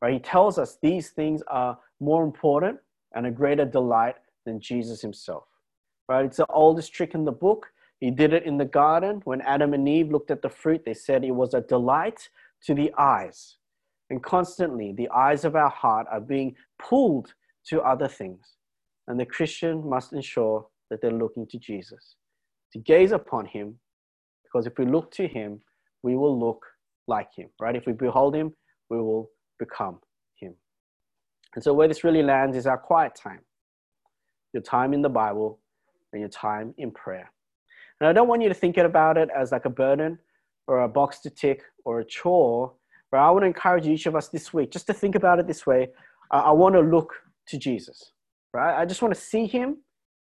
Right? 0.01 0.15
He 0.15 0.19
tells 0.19 0.59
us 0.59 0.79
these 0.83 1.11
things 1.11 1.43
are 1.47 1.79
more 2.01 2.25
important 2.25 2.79
and 3.15 3.27
a 3.27 3.31
greater 3.31 3.65
delight 3.65 4.17
than 4.45 4.61
Jesus 4.61 5.01
himself. 5.01 5.45
right? 6.09 6.25
It's 6.25 6.39
the 6.39 6.47
oldest 6.51 6.93
trick 6.93 7.15
in 7.15 7.25
the 7.25 7.33
book. 7.33 7.69
He 8.01 8.11
did 8.11 8.33
it 8.33 8.45
in 8.45 8.59
the 8.59 8.65
garden. 8.65 9.21
When 9.25 9.41
Adam 9.43 9.75
and 9.75 9.89
Eve 9.89 10.11
looked 10.11 10.33
at 10.33 10.43
the 10.43 10.49
fruit, 10.49 10.83
they 10.85 10.95
said 10.95 11.23
it 11.23 11.31
was 11.31 11.55
a 11.55 11.61
delight 11.61 12.29
to 12.65 12.75
the 12.75 12.93
eyes. 12.99 13.59
And 14.13 14.23
constantly, 14.23 14.93
the 14.93 15.09
eyes 15.09 15.47
of 15.47 15.57
our 15.57 15.71
heart 15.71 16.07
are 16.13 16.21
being 16.21 16.55
pulled 16.79 17.33
to 17.69 17.81
other 17.81 18.09
things. 18.09 18.45
And 19.09 19.19
the 19.19 19.25
Christian 19.25 19.89
must 19.89 20.13
ensure 20.13 20.67
that 20.91 21.01
they're 21.01 21.11
looking 21.11 21.47
to 21.47 21.59
Jesus, 21.59 22.17
to 22.75 22.79
gaze 22.79 23.13
upon 23.13 23.47
him, 23.47 23.79
because 24.45 24.67
if 24.67 24.77
we 24.77 24.85
look 24.85 25.11
to 25.13 25.27
him, 25.27 25.61
we 26.03 26.15
will 26.15 26.39
look 26.39 26.63
like 27.09 27.31
him, 27.35 27.49
right? 27.59 27.75
If 27.75 27.87
we 27.87 27.95
behold 27.95 28.37
him, 28.37 28.53
we 28.91 28.99
will 28.99 29.31
become 29.59 29.99
him. 30.39 30.57
And 31.55 31.65
so, 31.65 31.73
where 31.73 31.89
this 31.89 32.05
really 32.05 32.23
lands 32.23 32.55
is 32.55 32.67
our 32.67 32.77
quiet 32.77 33.15
time 33.15 33.41
your 34.53 34.63
time 34.63 34.93
in 34.93 35.01
the 35.01 35.09
Bible 35.09 35.59
and 36.13 36.21
your 36.21 36.29
time 36.29 36.75
in 36.77 36.91
prayer. 36.91 37.33
And 37.99 38.09
I 38.11 38.13
don't 38.13 38.29
want 38.29 38.43
you 38.43 38.51
to 38.51 38.55
think 38.55 38.77
about 38.77 39.17
it 39.17 39.31
as 39.35 39.53
like 39.53 39.65
a 39.65 39.71
burden 39.71 40.19
or 40.67 40.83
a 40.83 40.89
box 40.89 41.21
to 41.21 41.31
tick 41.31 41.63
or 41.87 42.01
a 42.01 42.05
chore, 42.05 42.75
but 43.13 43.21
I 43.21 43.31
want 43.31 43.43
to 43.43 43.47
encourage 43.47 43.87
each 43.87 44.07
of 44.07 44.17
us 44.17 44.29
this 44.29 44.53
week 44.55 44.73
just 44.73 44.87
to 44.87 44.95
think 44.95 45.15
about 45.15 45.39
it 45.39 45.47
this 45.47 45.67
way. 45.67 45.91
I, 46.31 46.51
want 46.51 46.75
to 46.75 46.81
look 46.81 47.13
to 47.49 47.59
Jesus, 47.59 48.13
right? 48.55 48.81
I 48.81 48.87
just 48.87 49.03
want 49.03 49.15
to 49.15 49.21
see 49.21 49.47
him, 49.47 49.77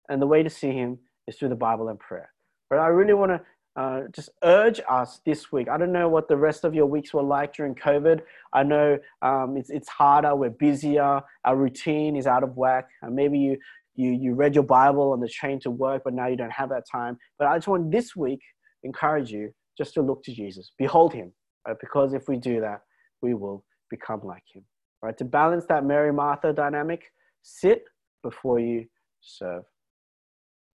and 0.09 0.23
the 0.23 0.27
way 0.27 0.43
to 0.43 0.49
see 0.49 0.73
him 0.73 0.99
is 1.29 1.37
through 1.37 1.51
the 1.51 1.55
Bible 1.55 1.91
and 1.91 1.99
prayer. 2.01 2.33
But 2.71 2.79
I 2.79 2.87
really 2.87 3.13
want 3.13 3.33
to 3.33 3.43
uh, 3.81 4.03
just 4.11 4.31
urge 4.43 4.81
us 4.89 5.21
this 5.27 5.53
week. 5.53 5.69
I 5.69 5.77
don't 5.77 5.93
know 5.93 6.09
what 6.09 6.29
the 6.29 6.37
rest 6.37 6.65
of 6.65 6.75
your 6.75 6.87
weeks 6.87 7.13
were 7.13 7.23
like 7.23 7.55
during 7.55 7.75
COVID. 7.75 8.23
I 8.55 8.63
know 8.63 8.99
um, 9.21 9.59
it's, 9.59 9.69
it's 9.69 9.89
harder, 9.91 10.35
we're 10.35 10.51
busier, 10.51 11.21
our 11.45 11.57
routine 11.57 12.17
is 12.17 12.27
out 12.27 12.43
of 12.43 12.57
whack. 12.57 12.89
And 13.03 13.15
maybe 13.15 13.39
you, 13.39 13.59
you, 13.95 14.13
you 14.13 14.35
read 14.35 14.55
your 14.55 14.65
Bible 14.65 15.13
on 15.13 15.21
the 15.21 15.29
train 15.29 15.61
to 15.61 15.71
work, 15.71 16.03
but 16.05 16.15
now 16.15 16.27
you 16.27 16.37
don't 16.37 16.53
have 16.53 16.71
that 16.71 16.85
time. 16.91 17.19
But 17.39 17.49
I 17.49 17.57
just 17.57 17.69
want 17.69 17.91
this 17.91 18.17
week 18.17 18.41
encourage 18.83 19.31
you 19.31 19.53
just 19.77 19.93
to 19.95 20.03
look 20.03 20.23
to 20.25 20.35
Jesus, 20.35 20.73
behold 20.79 21.13
him, 21.13 21.33
right? 21.67 21.77
because 21.81 22.15
if 22.15 22.29
we 22.29 22.37
do 22.37 22.61
that, 22.61 22.83
we 23.21 23.35
will 23.35 23.65
become 23.91 24.21
like 24.25 24.45
him. 24.53 24.65
Right? 25.03 25.17
To 25.19 25.25
balance 25.25 25.65
that 25.69 25.85
Mary 25.85 26.13
Martha 26.13 26.53
dynamic, 26.53 27.13
sit 27.43 27.85
before 28.23 28.61
you 28.61 28.87
serve. 29.21 29.65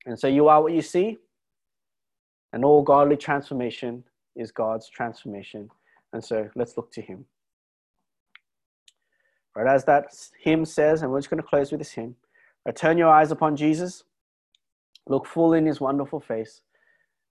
And 0.07 0.19
so 0.19 0.27
you 0.29 0.49
are 0.49 0.63
what 0.63 0.73
you 0.73 0.83
see, 0.83 1.19
and 2.53 2.65
all 2.65 2.83
godly 2.83 3.17
transformation 3.17 4.05
is 4.37 4.53
God's 4.53 4.89
transformation. 4.89 5.69
And 6.13 6.25
so 6.25 6.49
let's 6.55 6.77
look 6.77 6.93
to 6.93 7.03
him. 7.03 7.25
Right, 9.55 9.67
as 9.67 9.85
that 9.87 10.15
hymn 10.41 10.65
says, 10.65 11.03
and 11.03 11.11
we're 11.11 11.19
just 11.19 11.31
going 11.31 11.43
to 11.43 11.49
close 11.49 11.73
with 11.73 11.81
this 11.81 11.93
hymn. 11.93 12.15
Right, 12.65 12.77
turn 12.77 12.97
your 12.97 13.09
eyes 13.09 13.33
upon 13.33 13.57
Jesus, 13.57 14.05
look 15.09 15.27
full 15.27 15.53
in 15.53 15.67
his 15.67 15.81
wonderful 15.81 16.21
face, 16.21 16.61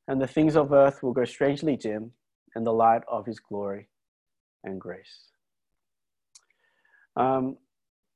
and 0.08 0.22
the 0.22 0.28
things 0.28 0.56
of 0.56 0.74
earth 0.74 1.02
will 1.02 1.14
grow 1.14 1.26
strangely 1.26 1.78
dim 1.78 2.12
in 2.56 2.64
the 2.64 2.74
light 2.74 3.02
of 3.08 3.26
his 3.26 3.40
glory 3.40 3.88
and 4.64 4.80
grace. 4.80 5.30
Um, 7.16 7.58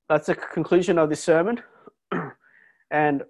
that's 0.09 0.27
the 0.27 0.35
conclusion 0.35 0.97
of 0.97 1.09
this 1.09 1.23
sermon. 1.23 1.61
and 2.91 3.23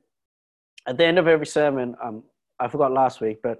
at 0.87 0.97
the 0.97 1.05
end 1.05 1.19
of 1.19 1.27
every 1.27 1.45
sermon, 1.45 1.95
um, 2.03 2.23
I 2.59 2.67
forgot 2.67 2.91
last 2.91 3.21
week, 3.21 3.39
but 3.41 3.59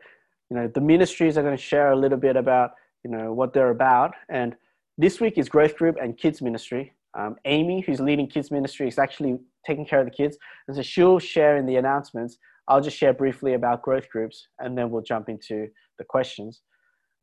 you 0.49 0.58
know 0.58 0.67
the 0.67 0.82
ministries 0.82 1.38
are 1.38 1.43
going 1.43 1.56
to 1.56 1.62
share 1.62 1.91
a 1.91 1.95
little 1.95 2.17
bit 2.17 2.36
about 2.36 2.71
you 3.04 3.12
know 3.12 3.34
what 3.34 3.54
they're 3.54 3.69
about. 3.69 4.13
And 4.30 4.56
this 4.97 5.19
week 5.19 5.38
is 5.38 5.47
growth 5.49 5.75
group 5.75 5.97
and 6.01 6.17
kids 6.17 6.41
ministry. 6.41 6.93
Um, 7.17 7.36
Amy, 7.45 7.82
who's 7.82 7.99
leading 7.99 8.27
kids 8.27 8.51
ministry, 8.51 8.88
is 8.88 8.97
actually 8.97 9.39
taking 9.65 9.86
care 9.86 9.99
of 9.99 10.06
the 10.06 10.12
kids, 10.12 10.38
and 10.67 10.75
so 10.75 10.82
she'll 10.82 11.19
share 11.19 11.58
in 11.58 11.65
the 11.65 11.75
announcements 11.75 12.38
I'll 12.67 12.82
just 12.82 12.97
share 12.97 13.13
briefly 13.13 13.54
about 13.54 13.82
growth 13.82 14.10
groups 14.10 14.47
and 14.60 14.77
then 14.77 14.89
we'll 14.89 15.01
jump 15.01 15.27
into 15.27 15.67
the 15.97 16.06
questions. 16.06 16.62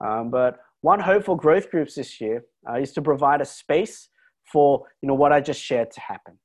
Um, 0.04 0.30
but 0.30 0.58
one 0.80 1.00
hope 1.00 1.24
for 1.24 1.36
growth 1.36 1.70
groups 1.70 1.94
this 1.94 2.20
year 2.20 2.44
uh, 2.68 2.74
is 2.74 2.92
to 2.92 3.02
provide 3.02 3.40
a 3.40 3.44
space 3.44 4.08
for 4.52 4.84
you 5.02 5.08
know 5.08 5.14
what 5.14 5.32
I 5.32 5.40
just 5.40 5.60
shared 5.60 5.90
to 5.92 6.00
happen. 6.00 6.38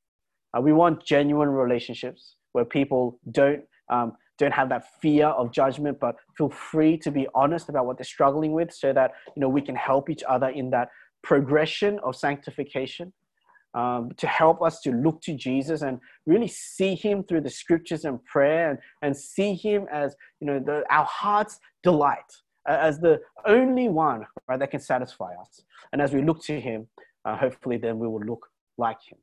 Uh, 0.55 0.61
we 0.61 0.73
want 0.73 1.05
genuine 1.05 1.49
relationships 1.49 2.35
where 2.51 2.65
people 2.65 3.19
don't 3.31 3.61
um, 3.89 4.13
don't 4.39 4.53
have 4.53 4.69
that 4.69 4.85
fear 5.01 5.27
of 5.27 5.51
judgment, 5.51 5.99
but 5.99 6.15
feel 6.37 6.49
free 6.49 6.97
to 6.97 7.11
be 7.11 7.27
honest 7.35 7.69
about 7.69 7.85
what 7.85 7.97
they're 7.97 8.03
struggling 8.03 8.53
with, 8.53 8.73
so 8.73 8.91
that 8.93 9.11
you 9.35 9.41
know 9.41 9.49
we 9.49 9.61
can 9.61 9.75
help 9.75 10.09
each 10.09 10.23
other 10.27 10.49
in 10.49 10.69
that 10.71 10.89
progression 11.23 11.99
of 12.03 12.15
sanctification 12.15 13.13
um, 13.73 14.11
to 14.17 14.27
help 14.27 14.61
us 14.61 14.81
to 14.81 14.91
look 14.91 15.21
to 15.21 15.35
Jesus 15.35 15.81
and 15.81 15.99
really 16.25 16.47
see 16.47 16.95
Him 16.95 17.23
through 17.23 17.41
the 17.41 17.49
scriptures 17.49 18.05
and 18.05 18.23
prayer 18.25 18.69
and, 18.69 18.79
and 19.01 19.15
see 19.15 19.55
Him 19.55 19.87
as, 19.91 20.15
you 20.39 20.47
know, 20.47 20.59
the, 20.59 20.83
our 20.89 21.05
heart's 21.05 21.59
delight, 21.81 22.19
as 22.67 22.99
the 22.99 23.19
only 23.45 23.89
one 23.89 24.25
right, 24.47 24.59
that 24.59 24.71
can 24.71 24.79
satisfy 24.79 25.33
us. 25.39 25.63
And 25.91 26.01
as 26.01 26.13
we 26.13 26.21
look 26.21 26.43
to 26.43 26.59
Him, 26.59 26.87
uh, 27.25 27.37
hopefully 27.37 27.77
then 27.77 27.99
we 27.99 28.07
will 28.07 28.23
look 28.23 28.47
like 28.77 28.97
Him. 29.07 29.17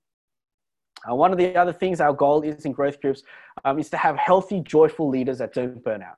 Uh, 1.09 1.15
one 1.15 1.33
of 1.33 1.39
the 1.39 1.57
other 1.57 1.73
things 1.73 2.01
our 2.01 2.13
goal 2.13 2.43
is 2.43 2.65
in 2.65 2.73
growth 2.73 3.01
groups 3.01 3.23
um, 3.65 3.79
is 3.79 3.89
to 3.91 3.97
have 3.97 4.17
healthy, 4.17 4.61
joyful 4.61 5.09
leaders 5.09 5.39
that 5.39 5.55
don't 5.55 5.83
burn 5.83 6.03
out. 6.03 6.17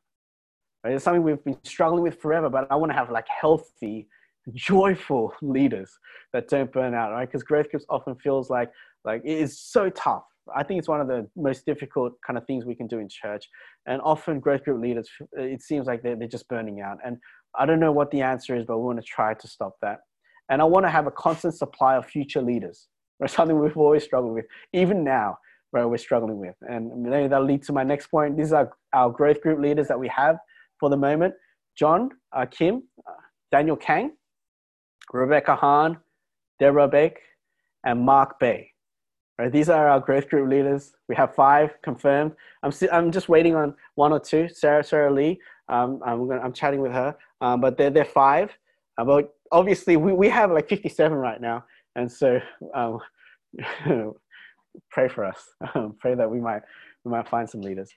Right? 0.82 0.94
It's 0.94 1.04
something 1.04 1.22
we've 1.22 1.42
been 1.44 1.58
struggling 1.62 2.02
with 2.02 2.20
forever, 2.20 2.48
but 2.50 2.66
I 2.70 2.76
want 2.76 2.90
to 2.90 2.96
have 2.96 3.10
like 3.10 3.26
healthy, 3.28 4.08
joyful 4.54 5.32
leaders 5.42 5.96
that 6.32 6.48
don't 6.48 6.72
burn 6.72 6.94
out, 6.94 7.12
right? 7.12 7.28
Because 7.28 7.42
growth 7.42 7.70
groups 7.70 7.86
often 7.88 8.16
feels 8.16 8.50
like 8.50 8.70
like 9.04 9.22
it 9.24 9.38
is 9.38 9.58
so 9.58 9.90
tough. 9.90 10.24
I 10.54 10.62
think 10.62 10.78
it's 10.78 10.88
one 10.88 11.00
of 11.00 11.08
the 11.08 11.28
most 11.36 11.66
difficult 11.66 12.14
kind 12.26 12.36
of 12.36 12.46
things 12.46 12.64
we 12.64 12.74
can 12.74 12.86
do 12.86 12.98
in 12.98 13.08
church. 13.08 13.48
And 13.86 14.00
often 14.02 14.40
growth 14.40 14.64
group 14.64 14.80
leaders, 14.80 15.08
it 15.32 15.62
seems 15.62 15.86
like 15.86 16.02
they're, 16.02 16.16
they're 16.16 16.28
just 16.28 16.48
burning 16.48 16.80
out. 16.80 16.98
And 17.04 17.18
I 17.58 17.66
don't 17.66 17.80
know 17.80 17.92
what 17.92 18.10
the 18.10 18.22
answer 18.22 18.56
is, 18.56 18.64
but 18.64 18.78
we 18.78 18.84
want 18.84 18.98
to 18.98 19.04
try 19.04 19.34
to 19.34 19.48
stop 19.48 19.76
that. 19.82 20.00
And 20.50 20.60
I 20.60 20.64
want 20.64 20.84
to 20.86 20.90
have 20.90 21.06
a 21.06 21.10
constant 21.10 21.54
supply 21.54 21.96
of 21.96 22.06
future 22.06 22.42
leaders, 22.42 22.88
right? 23.20 23.30
Something 23.38 23.58
we've 23.58 23.76
always 23.76 24.04
struggled 24.04 24.34
with, 24.34 24.46
even 24.72 25.04
now, 25.04 25.38
right? 25.72 25.84
We're 25.84 25.98
struggling 25.98 26.38
with. 26.38 26.56
And 26.62 27.02
maybe 27.02 27.28
that'll 27.28 27.46
lead 27.46 27.62
to 27.64 27.72
my 27.72 27.84
next 27.84 28.08
point. 28.08 28.36
These 28.36 28.52
are 28.52 28.72
our 28.92 29.10
growth 29.10 29.40
group 29.40 29.60
leaders 29.60 29.88
that 29.88 29.98
we 29.98 30.08
have 30.08 30.36
for 30.80 30.90
the 30.90 30.96
moment. 30.96 31.34
John, 31.76 32.10
uh, 32.32 32.46
Kim, 32.46 32.82
uh, 33.06 33.12
Daniel 33.50 33.76
Kang, 33.76 34.12
Rebecca 35.12 35.54
Hahn, 35.54 35.98
Deborah 36.58 36.88
Beck, 36.88 37.18
and 37.84 38.00
Mark 38.00 38.38
Bay. 38.38 38.71
Right, 39.42 39.50
these 39.50 39.68
are 39.68 39.88
our 39.88 39.98
growth 39.98 40.28
group 40.28 40.48
leaders. 40.48 40.92
We 41.08 41.16
have 41.16 41.34
five 41.34 41.70
confirmed. 41.82 42.30
I'm, 42.62 42.70
I'm 42.92 43.10
just 43.10 43.28
waiting 43.28 43.56
on 43.56 43.74
one 43.96 44.12
or 44.12 44.20
two. 44.20 44.48
Sarah, 44.48 44.84
Sarah 44.84 45.12
Lee. 45.12 45.40
Um, 45.68 46.00
I'm, 46.06 46.28
gonna, 46.28 46.40
I'm 46.40 46.52
chatting 46.52 46.80
with 46.80 46.92
her, 46.92 47.16
um, 47.40 47.60
but 47.60 47.76
they're, 47.76 47.90
they're 47.90 48.04
five. 48.04 48.56
Uh, 48.98 49.04
but 49.04 49.34
obviously, 49.50 49.96
we, 49.96 50.12
we 50.12 50.28
have 50.28 50.52
like 50.52 50.68
57 50.68 51.18
right 51.18 51.40
now. 51.40 51.64
And 51.96 52.10
so 52.10 52.38
um, 52.72 53.00
pray 54.92 55.08
for 55.08 55.24
us. 55.24 55.44
pray 55.98 56.14
that 56.14 56.30
we 56.30 56.40
might, 56.40 56.62
we 57.04 57.10
might 57.10 57.28
find 57.28 57.50
some 57.50 57.62
leaders. 57.62 57.90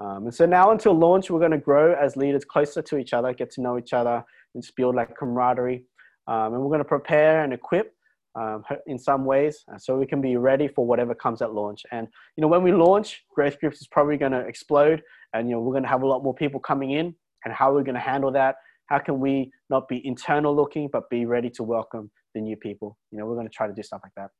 Um, 0.00 0.24
and 0.24 0.34
so 0.34 0.46
now 0.46 0.72
until 0.72 0.94
launch, 0.94 1.30
we're 1.30 1.38
going 1.38 1.52
to 1.52 1.58
grow 1.58 1.94
as 1.94 2.16
leaders 2.16 2.44
closer 2.44 2.82
to 2.82 2.98
each 2.98 3.12
other, 3.12 3.32
get 3.32 3.52
to 3.52 3.60
know 3.60 3.78
each 3.78 3.92
other, 3.92 4.24
and 4.52 4.64
just 4.64 4.74
build 4.74 4.96
like 4.96 5.16
camaraderie. 5.16 5.84
Um, 6.26 6.54
and 6.54 6.60
we're 6.60 6.70
going 6.70 6.80
to 6.80 6.84
prepare 6.84 7.44
and 7.44 7.52
equip 7.52 7.94
um, 8.34 8.62
in 8.86 8.98
some 8.98 9.24
ways 9.24 9.64
uh, 9.72 9.78
so 9.78 9.96
we 9.96 10.06
can 10.06 10.20
be 10.20 10.36
ready 10.36 10.68
for 10.68 10.86
whatever 10.86 11.14
comes 11.14 11.42
at 11.42 11.52
launch. 11.52 11.82
And, 11.92 12.08
you 12.36 12.42
know, 12.42 12.48
when 12.48 12.62
we 12.62 12.72
launch, 12.72 13.24
Growth 13.34 13.58
Groups 13.60 13.80
is 13.80 13.86
probably 13.86 14.16
going 14.16 14.32
to 14.32 14.40
explode 14.40 15.02
and, 15.34 15.48
you 15.48 15.54
know, 15.54 15.60
we're 15.60 15.72
going 15.72 15.82
to 15.82 15.88
have 15.88 16.02
a 16.02 16.06
lot 16.06 16.22
more 16.22 16.34
people 16.34 16.60
coming 16.60 16.92
in 16.92 17.14
and 17.44 17.54
how 17.54 17.70
are 17.70 17.74
we're 17.74 17.82
going 17.82 17.94
to 17.94 18.00
handle 18.00 18.30
that. 18.32 18.56
How 18.86 18.98
can 18.98 19.20
we 19.20 19.52
not 19.68 19.88
be 19.88 20.06
internal 20.06 20.54
looking, 20.54 20.88
but 20.90 21.10
be 21.10 21.26
ready 21.26 21.50
to 21.50 21.62
welcome 21.62 22.10
the 22.34 22.40
new 22.40 22.56
people? 22.56 22.96
You 23.10 23.18
know, 23.18 23.26
we're 23.26 23.34
going 23.34 23.48
to 23.48 23.52
try 23.52 23.66
to 23.66 23.72
do 23.72 23.82
stuff 23.82 24.00
like 24.02 24.14
that. 24.16 24.30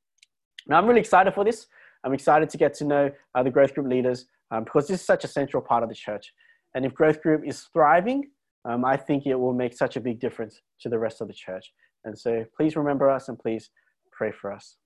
Now, 0.67 0.79
I'm 0.79 0.87
really 0.87 1.01
excited 1.01 1.35
for 1.35 1.45
this. 1.45 1.67
I'm 2.05 2.13
excited 2.13 2.49
to 2.51 2.59
get 2.59 2.75
to 2.75 2.85
know 2.85 3.11
uh, 3.35 3.43
the 3.43 3.51
growth 3.51 3.75
group 3.75 3.89
leaders 3.89 4.27
um, 4.51 4.65
because 4.65 4.89
this 4.89 5.01
is 5.01 5.07
such 5.07 5.25
a 5.25 5.29
central 5.29 5.63
part 5.63 5.83
of 5.83 5.89
the 5.89 5.95
church. 5.95 6.33
And 6.75 6.85
if 6.85 6.95
growth 6.95 7.23
group 7.23 7.43
is 7.45 7.67
thriving, 7.73 8.31
um, 8.65 8.85
I 8.85 8.97
think 8.97 9.27
it 9.27 9.35
will 9.35 9.55
make 9.55 9.75
such 9.75 9.97
a 9.97 10.01
big 10.01 10.21
difference 10.21 10.61
to 10.81 10.89
the 10.89 10.99
rest 10.99 11.21
of 11.21 11.29
the 11.29 11.35
church. 11.35 11.73
And 12.05 12.19
so 12.19 12.45
please 12.57 12.77
remember 12.77 13.11
us 13.11 13.29
and 13.29 13.39
please 13.39 13.71
pray 14.13 14.33
for 14.33 14.53
us. 14.53 14.77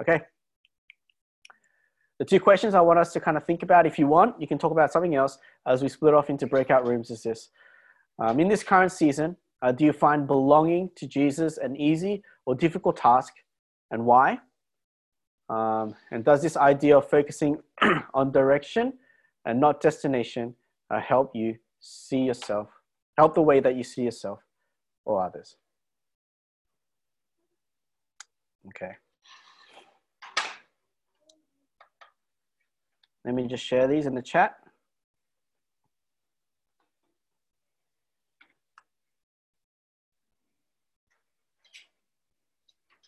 Okay. 0.00 0.20
The 2.18 2.24
two 2.24 2.40
questions 2.40 2.74
I 2.74 2.80
want 2.80 2.98
us 2.98 3.12
to 3.14 3.20
kind 3.20 3.36
of 3.36 3.44
think 3.44 3.62
about, 3.62 3.86
if 3.86 3.98
you 3.98 4.06
want, 4.06 4.40
you 4.40 4.46
can 4.46 4.58
talk 4.58 4.72
about 4.72 4.92
something 4.92 5.14
else 5.14 5.38
as 5.66 5.82
we 5.82 5.88
split 5.88 6.14
off 6.14 6.30
into 6.30 6.46
breakout 6.46 6.86
rooms, 6.86 7.10
is 7.10 7.22
this. 7.22 7.50
Um, 8.18 8.38
in 8.38 8.48
this 8.48 8.62
current 8.62 8.92
season, 8.92 9.36
uh, 9.60 9.72
do 9.72 9.84
you 9.84 9.92
find 9.92 10.26
belonging 10.26 10.90
to 10.96 11.06
Jesus 11.06 11.58
an 11.58 11.76
easy 11.76 12.22
or 12.46 12.54
difficult 12.54 12.96
task 12.96 13.32
and 13.90 14.04
why? 14.04 14.38
Um, 15.48 15.94
and 16.10 16.24
does 16.24 16.42
this 16.42 16.56
idea 16.56 16.96
of 16.96 17.08
focusing 17.08 17.58
on 18.14 18.30
direction 18.30 18.94
and 19.44 19.60
not 19.60 19.80
destination 19.80 20.54
uh, 20.90 21.00
help 21.00 21.32
you 21.34 21.56
see 21.80 22.20
yourself 22.20 22.68
Help 23.18 23.34
the 23.34 23.42
way 23.42 23.60
that 23.60 23.76
you 23.76 23.84
see 23.84 24.02
yourself 24.02 24.40
or 25.04 25.24
others. 25.24 25.56
Okay. 28.68 28.92
Let 33.24 33.34
me 33.34 33.46
just 33.46 33.64
share 33.64 33.86
these 33.88 34.06
in 34.06 34.14
the 34.14 34.22
chat. 34.22 34.56